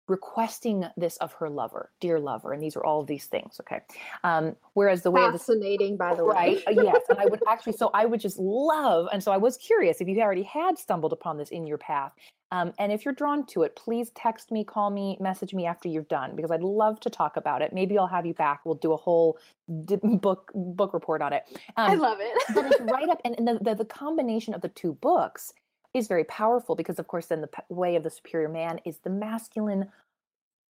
[0.09, 3.61] requesting this of her lover, dear lover, and these are all of these things.
[3.61, 3.81] Okay.
[4.25, 7.75] Um, whereas the way fascinating, by the right, way, uh, yes, and I would actually,
[7.75, 11.13] so I would just love, and so I was curious if you already had stumbled
[11.13, 12.13] upon this in your path,
[12.53, 15.89] um, and if you're drawn to it, please text me, call me, message me after
[15.89, 17.73] you're done because I'd love to talk about it.
[17.73, 18.61] Maybe I'll have you back.
[18.67, 19.39] We'll do a whole
[19.87, 21.45] d- book book report on it.
[21.79, 22.43] Um, I love it.
[22.55, 25.55] but it's right up, and, and the, the the combination of the two books
[25.95, 29.11] is very powerful because of course then the way of the superior man is the
[29.11, 29.89] masculine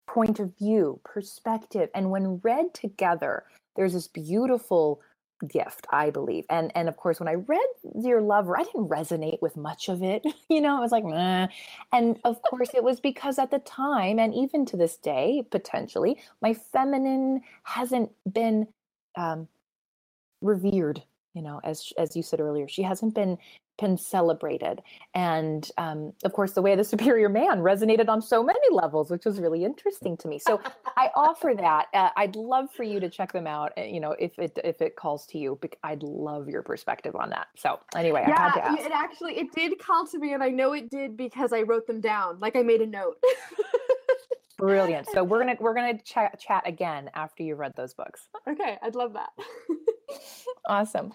[0.07, 5.01] point of view perspective and when read together there's this beautiful
[5.45, 7.67] gift i believe and and of course when i read
[8.03, 11.47] dear lover i didn't resonate with much of it you know i was like Meh.
[11.93, 16.19] and of course it was because at the time and even to this day potentially
[16.41, 18.67] my feminine hasn't been
[19.17, 19.49] um
[20.41, 21.03] revered
[21.35, 23.39] you know as as you said earlier she hasn't been
[23.79, 24.81] been celebrated
[25.15, 29.11] and um, of course the way of the superior man resonated on so many levels
[29.11, 30.39] which was really interesting to me.
[30.39, 30.61] So
[30.97, 31.87] i offer that.
[31.93, 34.81] Uh, i'd love for you to check them out uh, you know if it if
[34.81, 37.49] it calls to you i'd love your perspective on that.
[37.57, 38.81] So anyway yeah, i had to ask.
[38.81, 41.87] it actually it did call to me and i know it did because i wrote
[41.87, 43.17] them down like i made a note.
[44.57, 45.09] Brilliant.
[45.13, 48.29] So we're gonna we're gonna ch- chat again after you read those books.
[48.49, 49.31] Okay i'd love that.
[50.67, 51.13] Awesome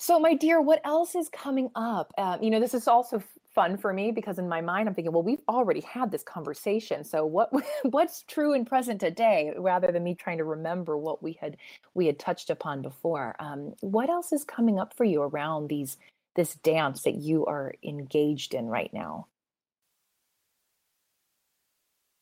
[0.00, 2.12] so, my dear, what else is coming up?
[2.16, 3.20] Uh, you know, this is also
[3.52, 7.02] fun for me because in my mind, I'm thinking, well, we've already had this conversation.
[7.02, 7.50] So, what
[7.82, 11.56] what's true and present today, rather than me trying to remember what we had
[11.94, 13.34] we had touched upon before?
[13.40, 15.96] Um, what else is coming up for you around these
[16.36, 19.26] this dance that you are engaged in right now?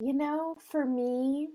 [0.01, 1.49] You know, for me,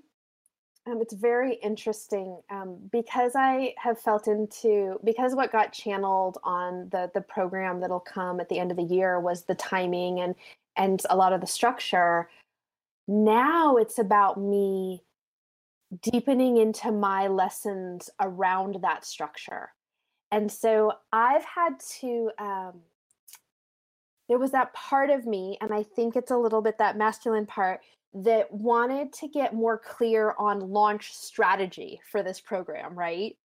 [0.88, 6.90] um, it's very interesting um, because I have felt into because what got channeled on
[6.92, 10.34] the the program that'll come at the end of the year was the timing and
[10.76, 12.30] and a lot of the structure.
[13.08, 15.04] Now it's about me
[16.02, 19.74] deepening into my lessons around that structure,
[20.32, 22.32] and so I've had to.
[22.40, 22.82] Um,
[24.30, 27.46] there was that part of me, and I think it's a little bit that masculine
[27.46, 27.82] part
[28.14, 33.38] that wanted to get more clear on launch strategy for this program, right?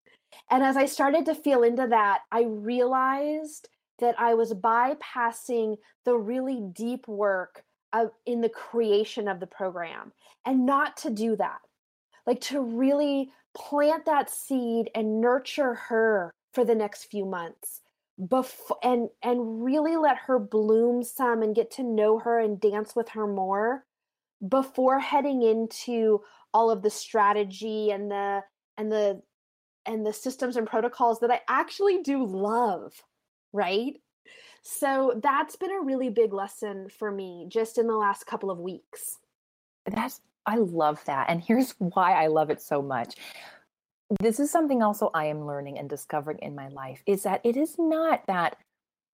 [0.51, 3.69] And as I started to feel into that, I realized
[4.01, 10.13] that I was bypassing the really deep work of, in the creation of the program
[10.45, 11.61] and not to do that.
[12.27, 17.83] Like to really plant that seed and nurture her for the next few months
[18.29, 22.97] before and and really let her bloom some and get to know her and dance
[22.97, 23.85] with her more
[24.49, 26.21] before heading into
[26.53, 28.43] all of the strategy and the
[28.77, 29.23] and the
[29.87, 32.93] and the systems and protocols that I actually do love,
[33.53, 33.95] right?
[34.63, 38.59] So that's been a really big lesson for me just in the last couple of
[38.59, 39.19] weeks.
[39.87, 41.29] That's I love that.
[41.29, 43.15] And here's why I love it so much.
[44.21, 47.57] This is something also I am learning and discovering in my life is that it
[47.57, 48.57] is not that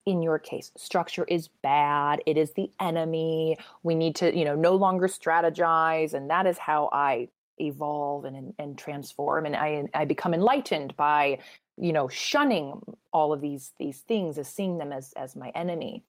[0.06, 4.54] in your case structure is bad it is the enemy we need to you know
[4.54, 7.28] no longer strategize and that is how i
[7.58, 11.38] evolve and and transform and i i become enlightened by
[11.76, 12.80] you know shunning
[13.12, 16.02] all of these these things as seeing them as as my enemy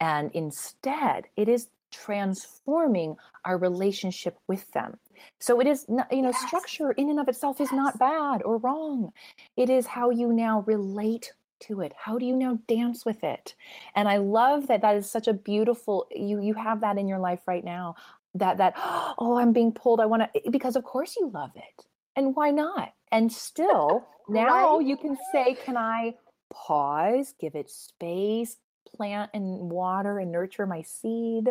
[0.00, 4.98] and instead it is transforming our relationship with them
[5.40, 6.46] so it is not, you know yes.
[6.46, 7.68] structure in and of itself yes.
[7.68, 9.10] is not bad or wrong
[9.56, 11.92] it is how you now relate to it?
[11.96, 13.54] How do you now dance with it?
[13.94, 17.18] And i love that that is such a beautiful you you have that in your
[17.18, 17.96] life right now
[18.34, 20.00] that that oh i'm being pulled.
[20.00, 21.84] I want to because of course you love it.
[22.16, 22.92] And why not?
[23.12, 24.86] And still now right?
[24.86, 26.14] you can say can i
[26.52, 28.56] pause give it space
[28.96, 31.48] plant and water and nurture my seed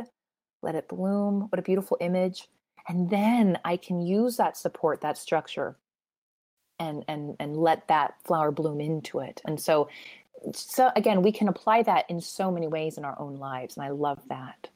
[0.63, 1.47] let it bloom.
[1.49, 2.47] What a beautiful image.
[2.87, 5.77] And then i can use that support that structure
[6.79, 9.41] and and and let that flower bloom into it.
[9.45, 9.89] And so
[10.53, 13.85] so again we can apply that in so many ways in our own lives and
[13.85, 14.69] i love that.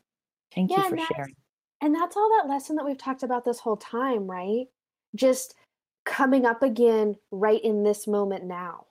[0.53, 1.35] Thank yeah, you for sharing.
[1.81, 4.65] and that's all that lesson that we've talked about this whole time right?
[5.15, 5.55] Just
[6.05, 8.87] coming up again right in this moment now.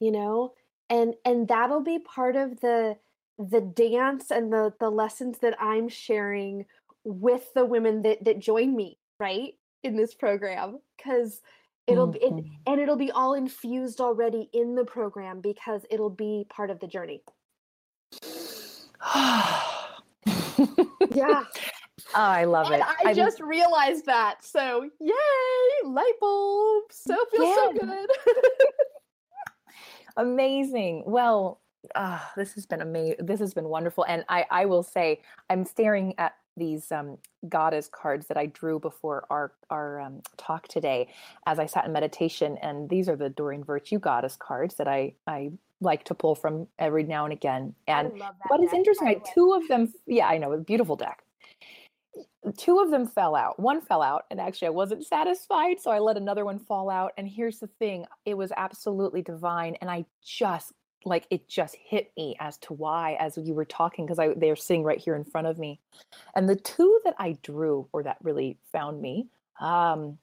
[0.00, 0.54] You know?
[0.90, 2.96] And and that'll be part of the
[3.38, 6.66] the dance and the the lessons that i'm sharing
[7.04, 10.78] with the women that that join me right in this program.
[10.96, 11.40] Because
[11.86, 16.46] it'll be it, and it'll be all infused already in the program because it'll be
[16.48, 17.22] part of the journey
[21.14, 21.44] yeah
[22.14, 22.82] Oh, I love and it.
[22.82, 24.44] I, I just realized that.
[24.44, 25.14] So, yay,
[25.84, 26.84] light bulb.
[26.90, 27.54] So feels yeah.
[27.54, 28.10] so good.
[30.16, 31.04] Amazing.
[31.06, 31.60] Well,
[31.94, 33.24] uh, this has been amazing.
[33.24, 34.04] This has been wonderful.
[34.04, 38.78] And I, I will say, I'm staring at these um, goddess cards that I drew
[38.78, 41.08] before our our um, talk today,
[41.46, 42.58] as I sat in meditation.
[42.62, 46.68] And these are the Doreen Virtue goddess cards that I I like to pull from
[46.78, 47.74] every now and again.
[47.88, 48.12] And
[48.48, 51.24] what is deck, interesting, I, two of them, yeah, I know, a beautiful deck
[52.56, 53.58] two of them fell out.
[53.58, 55.80] One fell out, and actually, I wasn't satisfied.
[55.80, 57.12] So I let another one fall out.
[57.16, 59.76] And here's the thing it was absolutely divine.
[59.80, 60.72] And I just,
[61.04, 64.56] like, it just hit me as to why, as you were talking, because I they're
[64.56, 65.80] sitting right here in front of me.
[66.34, 69.28] And the two that I drew, or that really found me,
[69.60, 70.18] um,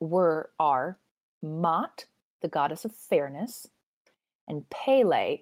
[0.00, 0.98] were are
[1.42, 2.06] Maat,
[2.40, 3.68] the goddess of fairness,
[4.48, 5.38] and Pele,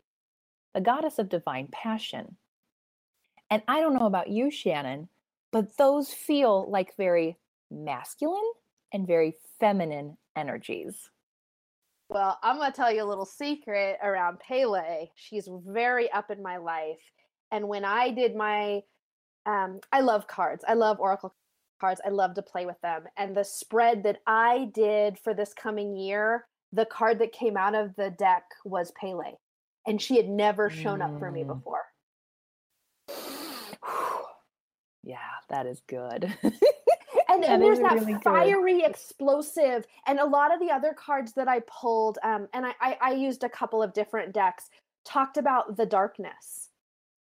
[0.74, 2.36] the goddess of divine passion.
[3.50, 5.08] And I don't know about you, Shannon,
[5.50, 7.36] but those feel like very
[7.70, 8.52] masculine
[8.92, 11.10] and very feminine energies.
[12.10, 15.06] Well, I'm going to tell you a little secret around Pele.
[15.14, 16.98] She's very up in my life.
[17.52, 18.80] And when I did my,
[19.46, 21.32] um, I love cards, I love Oracle
[21.80, 23.04] cards, I love to play with them.
[23.16, 27.76] And the spread that I did for this coming year, the card that came out
[27.76, 29.34] of the deck was Pele.
[29.86, 31.04] And she had never shown mm.
[31.04, 31.48] up for me mm.
[31.48, 31.84] before.
[35.02, 35.16] Yeah,
[35.48, 36.30] that is good.
[37.44, 38.90] and, and there's that really fiery good.
[38.90, 42.98] explosive and a lot of the other cards that i pulled um, and I, I,
[43.00, 44.70] I used a couple of different decks
[45.04, 46.68] talked about the darkness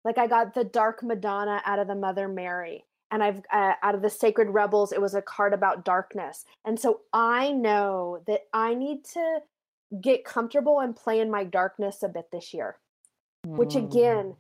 [0.05, 3.95] like i got the dark madonna out of the mother mary and i've uh, out
[3.95, 8.43] of the sacred rebels it was a card about darkness and so i know that
[8.53, 9.41] i need to
[10.01, 12.77] get comfortable and play in my darkness a bit this year
[13.47, 13.57] mm.
[13.57, 14.35] which again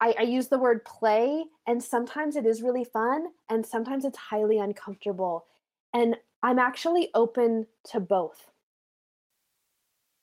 [0.00, 4.18] I, I use the word play, and sometimes it is really fun, and sometimes it's
[4.18, 5.46] highly uncomfortable.
[5.92, 8.50] And I'm actually open to both.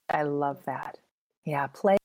[0.09, 0.97] I love that.
[1.45, 1.97] Yeah, play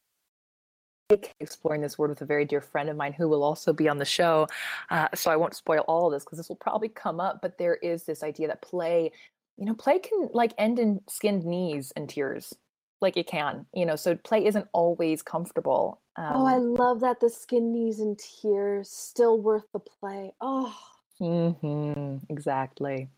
[1.41, 3.99] exploring this word with a very dear friend of mine who will also be on
[3.99, 4.47] the show.
[4.91, 7.41] Uh, so I won't spoil all of this because this will probably come up.
[7.43, 9.11] But there is this idea that play,
[9.57, 12.55] you know, play can like end in skinned knees and tears
[13.01, 17.01] like it can you know so play isn't always comfortable um, oh i um love
[17.01, 20.33] that the skin knees and tears still worth the play.
[20.41, 20.77] Oh.
[21.21, 23.09] Mm-hmm, exactly.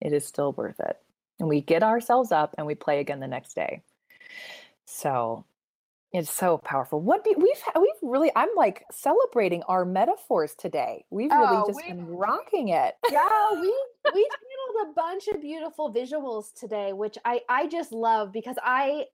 [0.00, 0.96] It is still worth it.
[1.38, 3.82] And we get ourselves up and we play again the next day.
[4.86, 5.44] So
[6.12, 7.00] it's so powerful.
[7.00, 11.04] What be, we've we've really i'm like celebrating our metaphors today.
[11.10, 12.94] We've really oh, just we, been rocking it.
[13.10, 13.74] Yeah we
[14.14, 19.06] we channeled a bunch of beautiful visuals today, which I I just love because I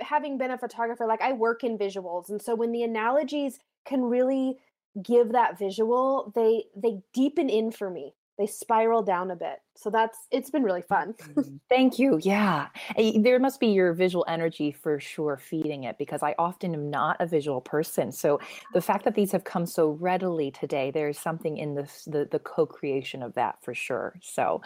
[0.00, 4.02] having been a photographer, like I work in visuals, and so when the analogies can
[4.02, 4.58] really
[5.02, 9.60] give that visual, they they deepen in for me they spiral down a bit.
[9.76, 11.14] So that's it's been really fun.
[11.14, 11.56] Mm-hmm.
[11.68, 12.18] Thank you.
[12.22, 12.68] Yeah.
[12.96, 17.16] There must be your visual energy for sure feeding it because I often am not
[17.20, 18.10] a visual person.
[18.12, 18.40] So
[18.72, 22.40] the fact that these have come so readily today, there's something in this the the
[22.40, 24.14] co-creation of that for sure.
[24.20, 24.62] So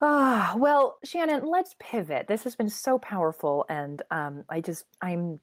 [0.00, 2.26] Ah, well, Shannon, let's pivot.
[2.26, 5.40] This has been so powerful and um I just I'm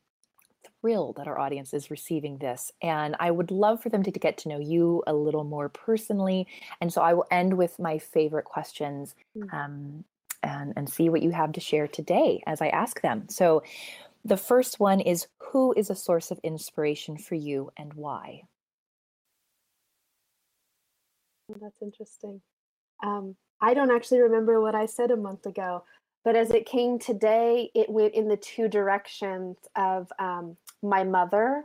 [0.82, 2.72] thrilled that our audience is receiving this.
[2.82, 6.48] And I would love for them to, get to know you a little more personally.
[6.80, 9.52] And so I will end with my favorite questions mm.
[9.54, 10.04] um,
[10.44, 13.28] and, and see what you have to share today as I ask them.
[13.30, 13.64] So
[14.26, 18.44] the first one is Who is a source of inspiration for you and why?
[21.60, 22.42] That's interesting.
[23.04, 25.84] Um, I don't actually remember what I said a month ago,
[26.24, 31.64] but as it came today, it went in the two directions of um, my mother,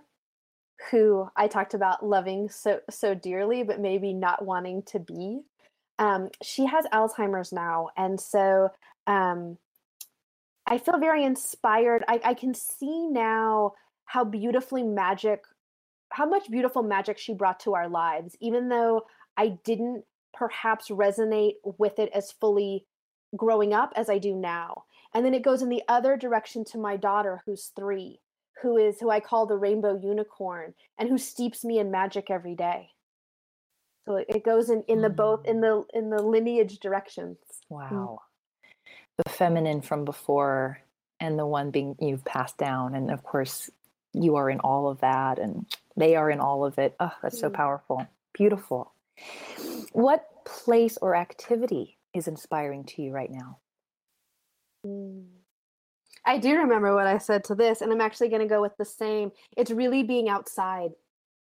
[0.91, 5.41] who I talked about loving so so dearly, but maybe not wanting to be.
[5.99, 8.71] Um, she has Alzheimer's now, and so
[9.07, 9.57] um,
[10.67, 12.05] I feel very inspired.
[12.09, 13.73] I, I can see now
[14.05, 15.45] how beautifully magic,
[16.11, 19.07] how much beautiful magic she brought to our lives, even though
[19.37, 20.05] I didn't
[20.37, 22.87] perhaps resonate with it as fully
[23.37, 24.85] growing up as I do now.
[25.15, 28.21] And then it goes in the other direction to my daughter, who's three,
[28.63, 32.55] who is who I call the rainbow unicorn, and who steeps me in magic every
[32.55, 32.91] day.
[34.07, 37.39] So it goes in in the both in the in the lineage directions.
[37.71, 37.77] Mm.
[37.77, 38.21] Wow.
[38.21, 39.25] Mm.
[39.25, 40.79] The feminine from before
[41.21, 42.95] and the one being you've passed down.
[42.95, 43.71] And of course,
[44.13, 45.67] you are in all of that and
[45.97, 46.95] they are in all of it.
[47.01, 47.55] Oh, that's so mm.
[47.55, 48.07] powerful.
[48.35, 48.93] Beautiful.
[49.97, 53.61] What place or activity is inspiring to you right now?
[54.87, 55.25] Mm.
[56.23, 58.77] I do remember what I said to this, and I'm actually going to go with
[58.77, 59.33] the same.
[59.57, 60.91] It's really being outside.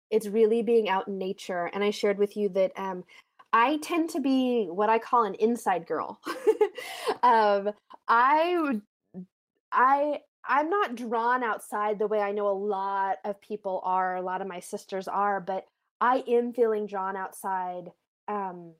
[0.10, 1.72] It's really being out in nature.
[1.74, 3.06] And I shared with you that um,
[3.54, 6.20] I tend to be what I call an inside girl.
[7.24, 7.70] um,
[8.10, 8.82] I,
[9.72, 14.22] I, I'm not drawn outside the way I know a lot of people are, a
[14.22, 15.64] lot of my sisters are, but
[16.02, 17.91] I am feeling drawn outside
[18.28, 18.74] um,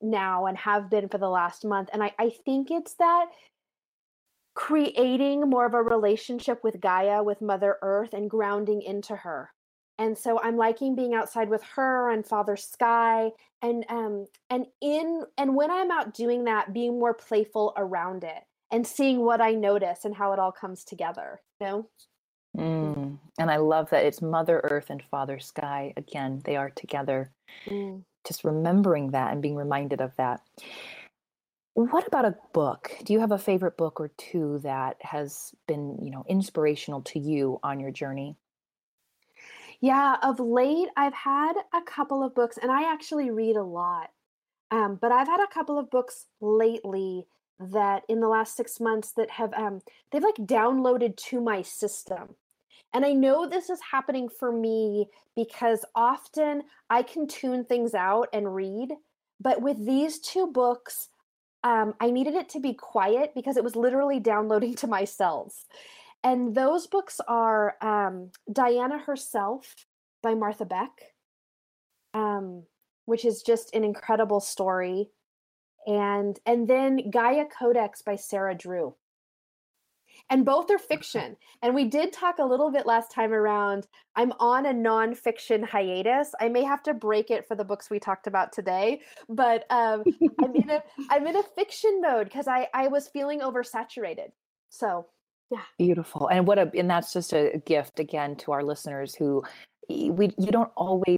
[0.00, 1.88] now and have been for the last month.
[1.92, 3.26] And I, I think it's that
[4.54, 9.50] creating more of a relationship with Gaia, with Mother Earth, and grounding into her.
[9.98, 13.30] And so I'm liking being outside with her and Father Sky,
[13.62, 18.42] and um, and in and when I'm out doing that, being more playful around it
[18.70, 21.40] and seeing what I notice and how it all comes together.
[21.60, 21.88] You know.
[22.58, 23.18] Mm.
[23.38, 25.94] And I love that it's Mother Earth and Father Sky.
[25.96, 27.30] Again, they are together.
[27.66, 30.40] Mm just remembering that and being reminded of that.
[31.74, 32.90] What about a book?
[33.04, 37.18] Do you have a favorite book or two that has been, you know, inspirational to
[37.18, 38.36] you on your journey?
[39.80, 44.10] Yeah, of late I've had a couple of books and I actually read a lot.
[44.70, 47.26] Um, but I've had a couple of books lately
[47.60, 52.36] that in the last six months that have um, they've like downloaded to my system
[52.96, 58.28] and I know this is happening for me because often I can tune things out
[58.32, 58.88] and read.
[59.38, 61.10] But with these two books,
[61.62, 65.66] um, I needed it to be quiet because it was literally downloading to my cells.
[66.24, 69.74] And those books are um, Diana Herself
[70.22, 71.12] by Martha Beck,
[72.14, 72.62] um,
[73.04, 75.10] which is just an incredible story.
[75.86, 78.94] And and then Gaia Codex by Sarah Drew
[80.30, 81.36] and both are fiction.
[81.62, 83.86] And we did talk a little bit last time around.
[84.14, 86.32] I'm on a nonfiction hiatus.
[86.40, 90.02] I may have to break it for the books we talked about today, but um,
[90.42, 94.30] I'm in a I'm in a fiction mode because I I was feeling oversaturated.
[94.70, 95.06] So
[95.50, 96.28] yeah, beautiful.
[96.28, 99.44] And what a and that's just a gift again to our listeners who
[99.88, 101.16] we you don't always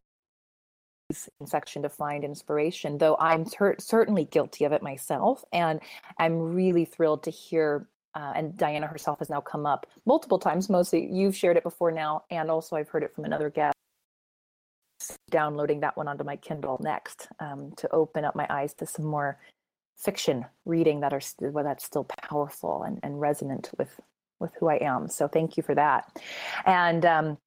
[1.47, 3.47] section to find inspiration though i'm
[3.79, 5.81] certainly guilty of it myself and
[6.19, 10.69] i'm really thrilled to hear uh, and Diana herself has now come up multiple times.
[10.69, 13.75] Mostly you've shared it before now, and also I've heard it from another guest.
[15.31, 19.07] Downloading that one onto my Kindle next um, to open up my eyes to some
[19.07, 19.39] more
[19.97, 24.01] fiction reading that are well, that's still powerful and, and resonant with
[24.41, 25.09] with who I am.
[25.09, 26.17] So thank you for that.
[26.65, 27.39] And um,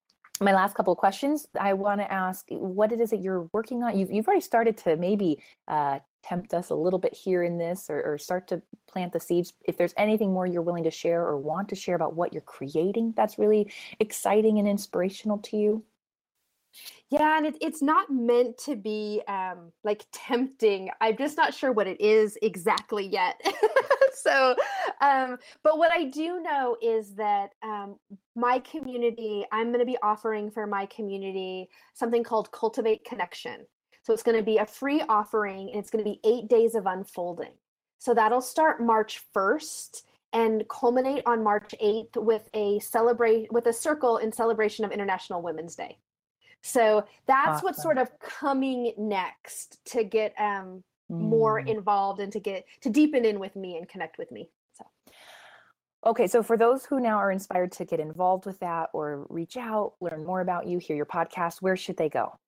[0.41, 3.84] my last couple of questions I want to ask what it is that you're working
[3.84, 3.97] on.
[3.97, 7.89] You've, you've already started to maybe uh, tempt us a little bit here in this
[7.89, 9.53] or, or, start to plant the seeds.
[9.65, 12.41] If there's anything more you're willing to share or want to share about what you're
[12.41, 15.84] creating that's really exciting and inspirational to you.
[17.09, 20.89] Yeah, and it, it's not meant to be um, like tempting.
[21.01, 23.41] I'm just not sure what it is exactly yet.
[24.13, 24.55] so,
[25.01, 27.97] um, but what I do know is that um,
[28.36, 33.65] my community, I'm going to be offering for my community something called Cultivate Connection.
[34.04, 36.76] So it's going to be a free offering and it's going to be eight days
[36.76, 37.52] of unfolding.
[37.99, 43.74] So that'll start March 1st and culminate on March 8th with a celebrate with a
[43.74, 45.97] circle in celebration of International Women's Day.
[46.62, 47.64] So that's awesome.
[47.64, 51.20] what's sort of coming next to get um, mm.
[51.20, 54.49] more involved and to get to deepen in with me and connect with me.
[54.78, 54.86] So
[56.04, 59.58] Okay, so for those who now are inspired to get involved with that or reach
[59.58, 62.39] out, learn more about you, hear your podcast, where should they go?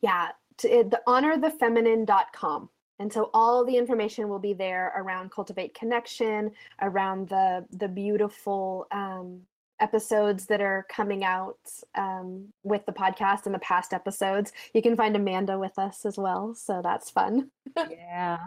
[0.00, 0.28] Yeah,
[0.58, 2.68] to the honorthefeminine.com.
[3.00, 8.86] And so all the information will be there around cultivate connection, around the the beautiful
[8.92, 9.40] um,
[9.80, 11.58] episodes that are coming out
[11.96, 14.52] um, with the podcast and the past episodes.
[14.72, 17.50] You can find Amanda with us as well, so that's fun.
[17.90, 18.38] yeah,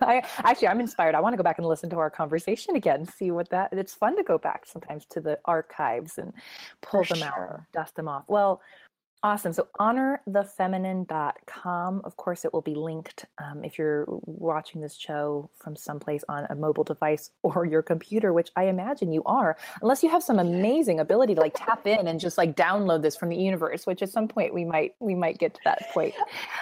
[0.00, 1.14] I actually I'm inspired.
[1.14, 3.72] I want to go back and listen to our conversation again, see what that.
[3.72, 6.32] It's fun to go back sometimes to the archives and
[6.82, 7.54] pull For them sure.
[7.54, 8.24] out, dust them off.
[8.26, 8.60] Well.
[9.26, 9.52] Awesome.
[9.52, 12.02] So honorthefeminine.com.
[12.04, 16.46] Of course, it will be linked um, if you're watching this show from someplace on
[16.48, 20.38] a mobile device or your computer, which I imagine you are, unless you have some
[20.38, 24.00] amazing ability to like tap in and just like download this from the universe, which
[24.00, 26.14] at some point we might we might get to that point.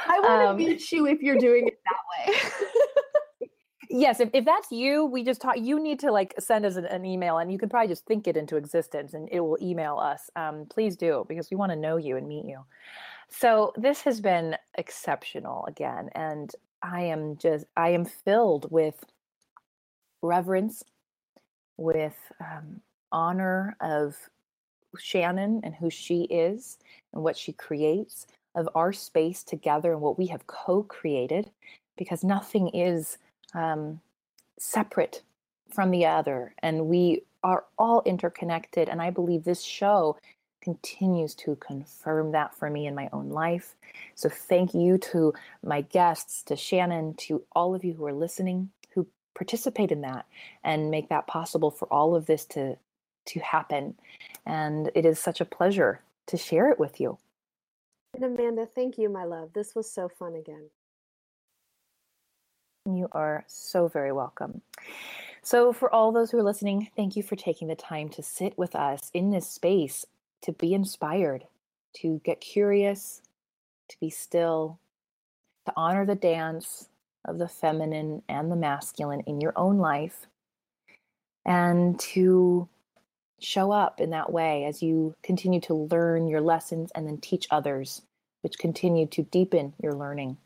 [0.09, 2.33] I want to um, meet you if you're doing it that way.
[3.95, 6.85] yes if, if that's you we just talk you need to like send us an,
[6.87, 9.97] an, email and you can probably just think it into existence and it will email
[9.99, 12.59] us um, please do because we want to know you and meet you.
[13.29, 16.51] So this has been exceptional again and
[16.83, 19.05] i am just i am filled with
[20.23, 20.83] reverence
[21.77, 22.81] with um,
[23.13, 24.17] honor of
[24.99, 26.79] shannon and who she is
[27.13, 31.51] and what she creates of our space together and what we have co-created
[31.97, 33.19] because nothing is
[33.55, 34.01] um,
[34.59, 35.23] separate
[35.73, 36.55] from the other.
[36.63, 38.89] And we are all interconnected.
[38.89, 40.17] And I believe this show
[40.63, 43.75] continues to confirm that for me in my own life.
[44.15, 48.71] So thank you to my guests, to Shannon, to all of you who are listening,
[48.95, 50.27] who participate in that
[50.65, 52.77] and make that possible for all of this to
[53.27, 53.95] to happen.
[54.45, 57.19] And it is such a pleasure to share it with you.
[58.15, 59.53] And Amanda, thank you, my love.
[59.55, 60.69] This was so fun again.
[62.87, 64.61] You are so very welcome.
[65.43, 68.59] So, for all those who are listening, thank you for taking the time to sit
[68.59, 70.05] with us in this space,
[70.43, 71.47] to be inspired,
[71.95, 73.23] to get curious,
[73.89, 74.79] to be still,
[75.65, 76.91] to honor the dance
[77.25, 80.27] of the feminine and the masculine in your own life,
[81.47, 82.69] and to
[83.41, 87.47] show up in that way as you continue to learn your lessons and then teach
[87.51, 88.03] others
[88.45, 90.37] which continue to deepen your learning.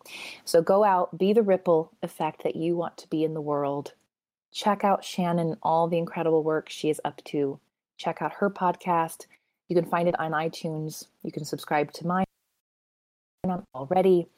[0.44, 3.92] So go out, be the ripple effect that you want to be in the world.
[4.52, 7.58] Check out Shannon, all the incredible work she is up to.
[7.98, 9.26] Check out her podcast.
[9.68, 11.08] You can find it on iTunes.
[11.22, 12.24] You can subscribe to mine
[13.74, 14.28] already,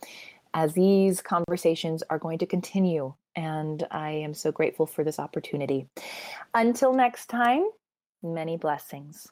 [0.54, 3.14] as these conversations are going to continue.
[3.36, 5.86] And I am so grateful for this opportunity.
[6.54, 7.68] Until next time,
[8.22, 9.28] many blessings.